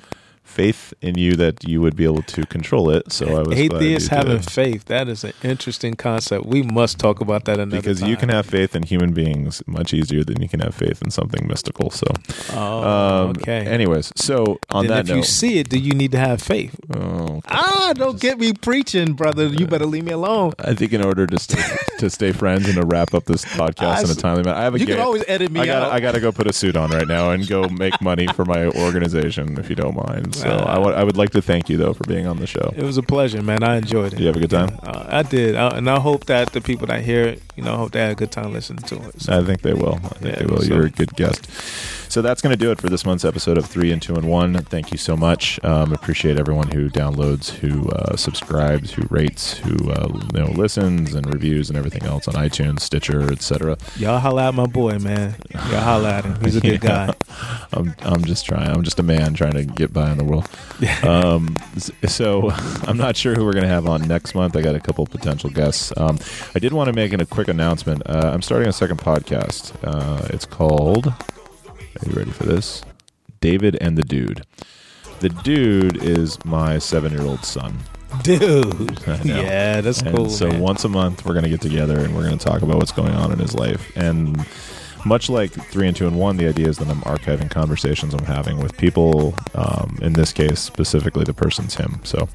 [0.54, 3.12] faith in you that you would be able to control it.
[3.12, 4.18] So I was Atheists you did.
[4.28, 4.86] having faith.
[4.86, 6.46] That is an interesting concept.
[6.46, 8.10] We must talk about that another because time.
[8.10, 11.10] you can have faith in human beings much easier than you can have faith in
[11.12, 11.90] something mystical.
[11.90, 12.08] So,
[12.54, 13.66] Oh, um, okay.
[13.66, 16.42] Anyways, so on then that if note, you see it, do you need to have
[16.42, 16.76] faith?
[16.96, 19.48] oh, Ah, don't get me preaching, brother.
[19.48, 20.54] You better leave me alone.
[20.60, 21.62] I think in order to stay,
[22.00, 24.76] to stay friends and to wrap up this podcast in a timely manner, I have
[24.76, 25.96] a You can always edit me I.
[25.96, 28.68] I gotta go put a suit on right now and go make money for my
[28.68, 30.36] organization, if you don't mind.
[30.44, 32.74] So I wa- I would like to thank you though for being on the show.
[32.76, 33.64] It was a pleasure, man.
[33.64, 34.18] I enjoyed it.
[34.18, 34.78] Did you have a good time?
[34.84, 37.76] Uh, I did, uh, and I hope that the people that hear it, you know,
[37.78, 39.22] hope they had a good time listening to it.
[39.22, 39.96] So, I think they will.
[39.96, 40.62] I think Yeah, they will.
[40.62, 41.48] so- You're a good guest.
[42.12, 44.30] So that's going to do it for this month's episode of Three and Two and
[44.30, 44.54] One.
[44.66, 45.60] Thank you so much.
[45.64, 51.16] Um, appreciate everyone who downloads, who uh, subscribes, who rates, who uh, you know listens
[51.16, 53.78] and reviews and everything else on iTunes, Stitcher, etc.
[53.98, 55.34] y'all holla at my boy, man.
[55.54, 56.38] Y'all holla at him.
[56.44, 57.16] He's a good guy.
[57.74, 58.70] I'm I'm just trying.
[58.70, 60.48] I'm just a man trying to get by in the world.
[61.04, 61.56] Um,
[62.08, 62.50] so
[62.88, 64.56] I'm not sure who we're going to have on next month.
[64.56, 65.94] I got a couple potential guests.
[65.98, 66.20] Um,
[66.56, 68.02] I did want to make a quick announcement.
[68.06, 69.74] Uh, I'm starting a second podcast.
[69.84, 71.08] Uh, it's called.
[71.08, 72.84] Are you ready for this?
[73.42, 74.46] David and the Dude.
[75.20, 77.78] The dude is my seven-year-old son.
[78.24, 79.00] Dude.
[79.24, 80.30] Yeah, that's And cool.
[80.30, 80.60] so man.
[80.60, 82.92] once a month, we're going to get together and we're going to talk about what's
[82.92, 83.92] going on in his life.
[83.96, 84.46] And
[85.06, 88.26] much like three and two and one, the idea is that I'm archiving conversations I'm
[88.26, 89.34] having with people.
[89.56, 92.00] Um, in this case, specifically, the person's him.
[92.04, 92.28] So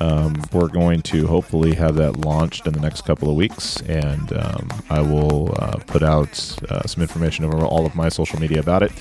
[0.00, 4.32] um, we're going to hopefully have that launched in the next couple of weeks, and
[4.32, 8.60] um, I will uh, put out uh, some information over all of my social media
[8.60, 8.92] about it.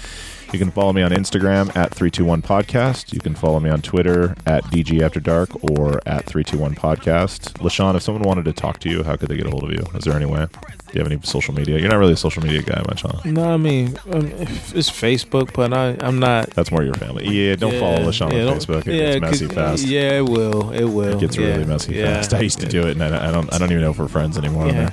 [0.52, 3.14] You can follow me on Instagram at 321 Podcast.
[3.14, 7.54] You can follow me on Twitter at DG After Dark or at 321 Podcast.
[7.60, 9.72] LaShawn, if someone wanted to talk to you, how could they get a hold of
[9.72, 9.84] you?
[9.96, 10.48] Is there any way?
[10.48, 11.78] Do you have any social media?
[11.78, 13.20] You're not really a social media guy much, huh?
[13.26, 16.52] No, I mean um, it's Facebook, but I, I'm not.
[16.52, 17.28] That's more your family.
[17.28, 18.88] Yeah, don't follow LaShawn yeah, on Facebook.
[18.88, 19.86] It yeah, gets messy fast.
[19.86, 20.72] Yeah, it will.
[20.72, 21.18] It will.
[21.18, 22.34] It gets yeah, really messy yeah, fast.
[22.34, 23.52] I used to do it, and I, I don't.
[23.54, 24.68] I don't even know if we're friends anymore.
[24.68, 24.92] Yeah.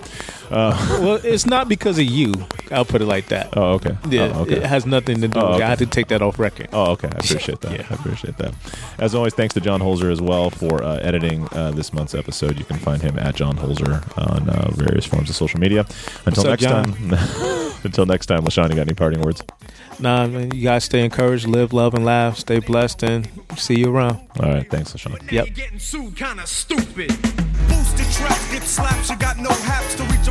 [0.53, 0.73] Man.
[0.73, 2.33] Uh, well, it's not because of you.
[2.70, 3.57] I'll put it like that.
[3.57, 3.97] oh, okay.
[4.09, 4.57] Yeah, Oh, okay.
[4.57, 5.39] it has nothing to do.
[5.39, 5.55] Oh, with it.
[5.57, 5.65] okay.
[5.65, 6.69] I had to take that off record.
[6.73, 7.09] Oh, okay.
[7.09, 7.73] I appreciate that.
[7.73, 7.87] Yeah.
[7.91, 8.55] I appreciate that.
[8.99, 12.59] As always, thanks to John Holzer as well for uh, editing uh, this month's episode.
[12.59, 15.87] You can find him at John Holzer on uh, various forms of social media.
[16.27, 16.93] Until up, next John?
[16.95, 17.73] time.
[17.85, 19.43] until next time, Lashawn, you got any parting words?
[19.99, 22.39] Nah, man, you guys stay encouraged, live, love, and laugh.
[22.39, 24.19] Stay blessed, and see you around.
[24.41, 24.69] All right.
[24.70, 25.31] Thanks, Lashawn.
[25.31, 25.55] Yep.
[25.55, 27.09] Getting sued kinda stupid.
[27.69, 30.22] Boosted traps get slaps, you got no haps to reach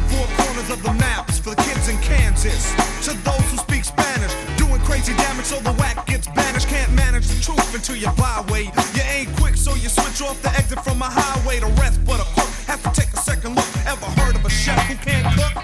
[0.69, 1.39] of the maps.
[1.39, 2.73] For the kids in Kansas,
[3.05, 6.67] to those who speak Spanish, doing crazy damage so the whack gets banished.
[6.67, 8.65] Can't manage the truth until you byway.
[8.93, 11.59] You ain't quick, so you switch off the exit from a highway.
[11.59, 13.69] to rest but a crook have to take a second look.
[13.88, 15.63] Ever heard of a chef who can't cook?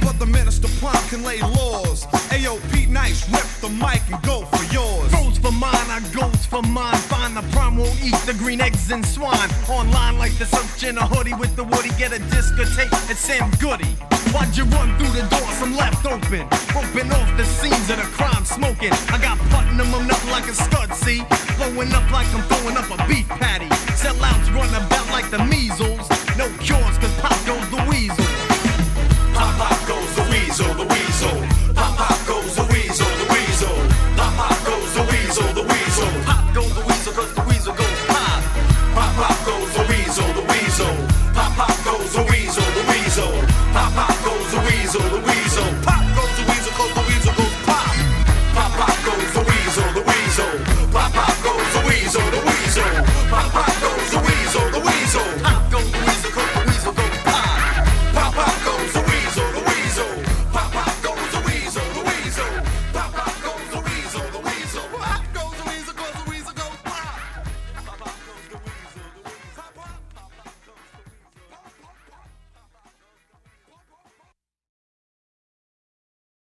[0.00, 2.06] But the minister Plum can lay laws.
[2.30, 5.10] Ayo, Pete Nice, rip the mic and go for yours.
[5.12, 6.96] Goes for mine, I goes for mine.
[7.12, 9.50] Find the prime, won't eat the green eggs and swine.
[9.68, 11.90] Online like the search in a hoodie with the woody.
[11.98, 13.96] Get a discotheque at Sam Goody.
[14.32, 15.48] Why'd you run through the door?
[15.58, 16.46] Some left open.
[16.74, 18.92] Roping off the scenes of the crime smoking.
[19.08, 21.22] I got Putnam, I'm nothing like a scud, see?
[21.56, 23.68] Blowing up like I'm throwing up a beef patty.
[23.96, 26.08] Sellouts run about like the measles.
[26.36, 28.27] No cures, cause pop goes the weasel.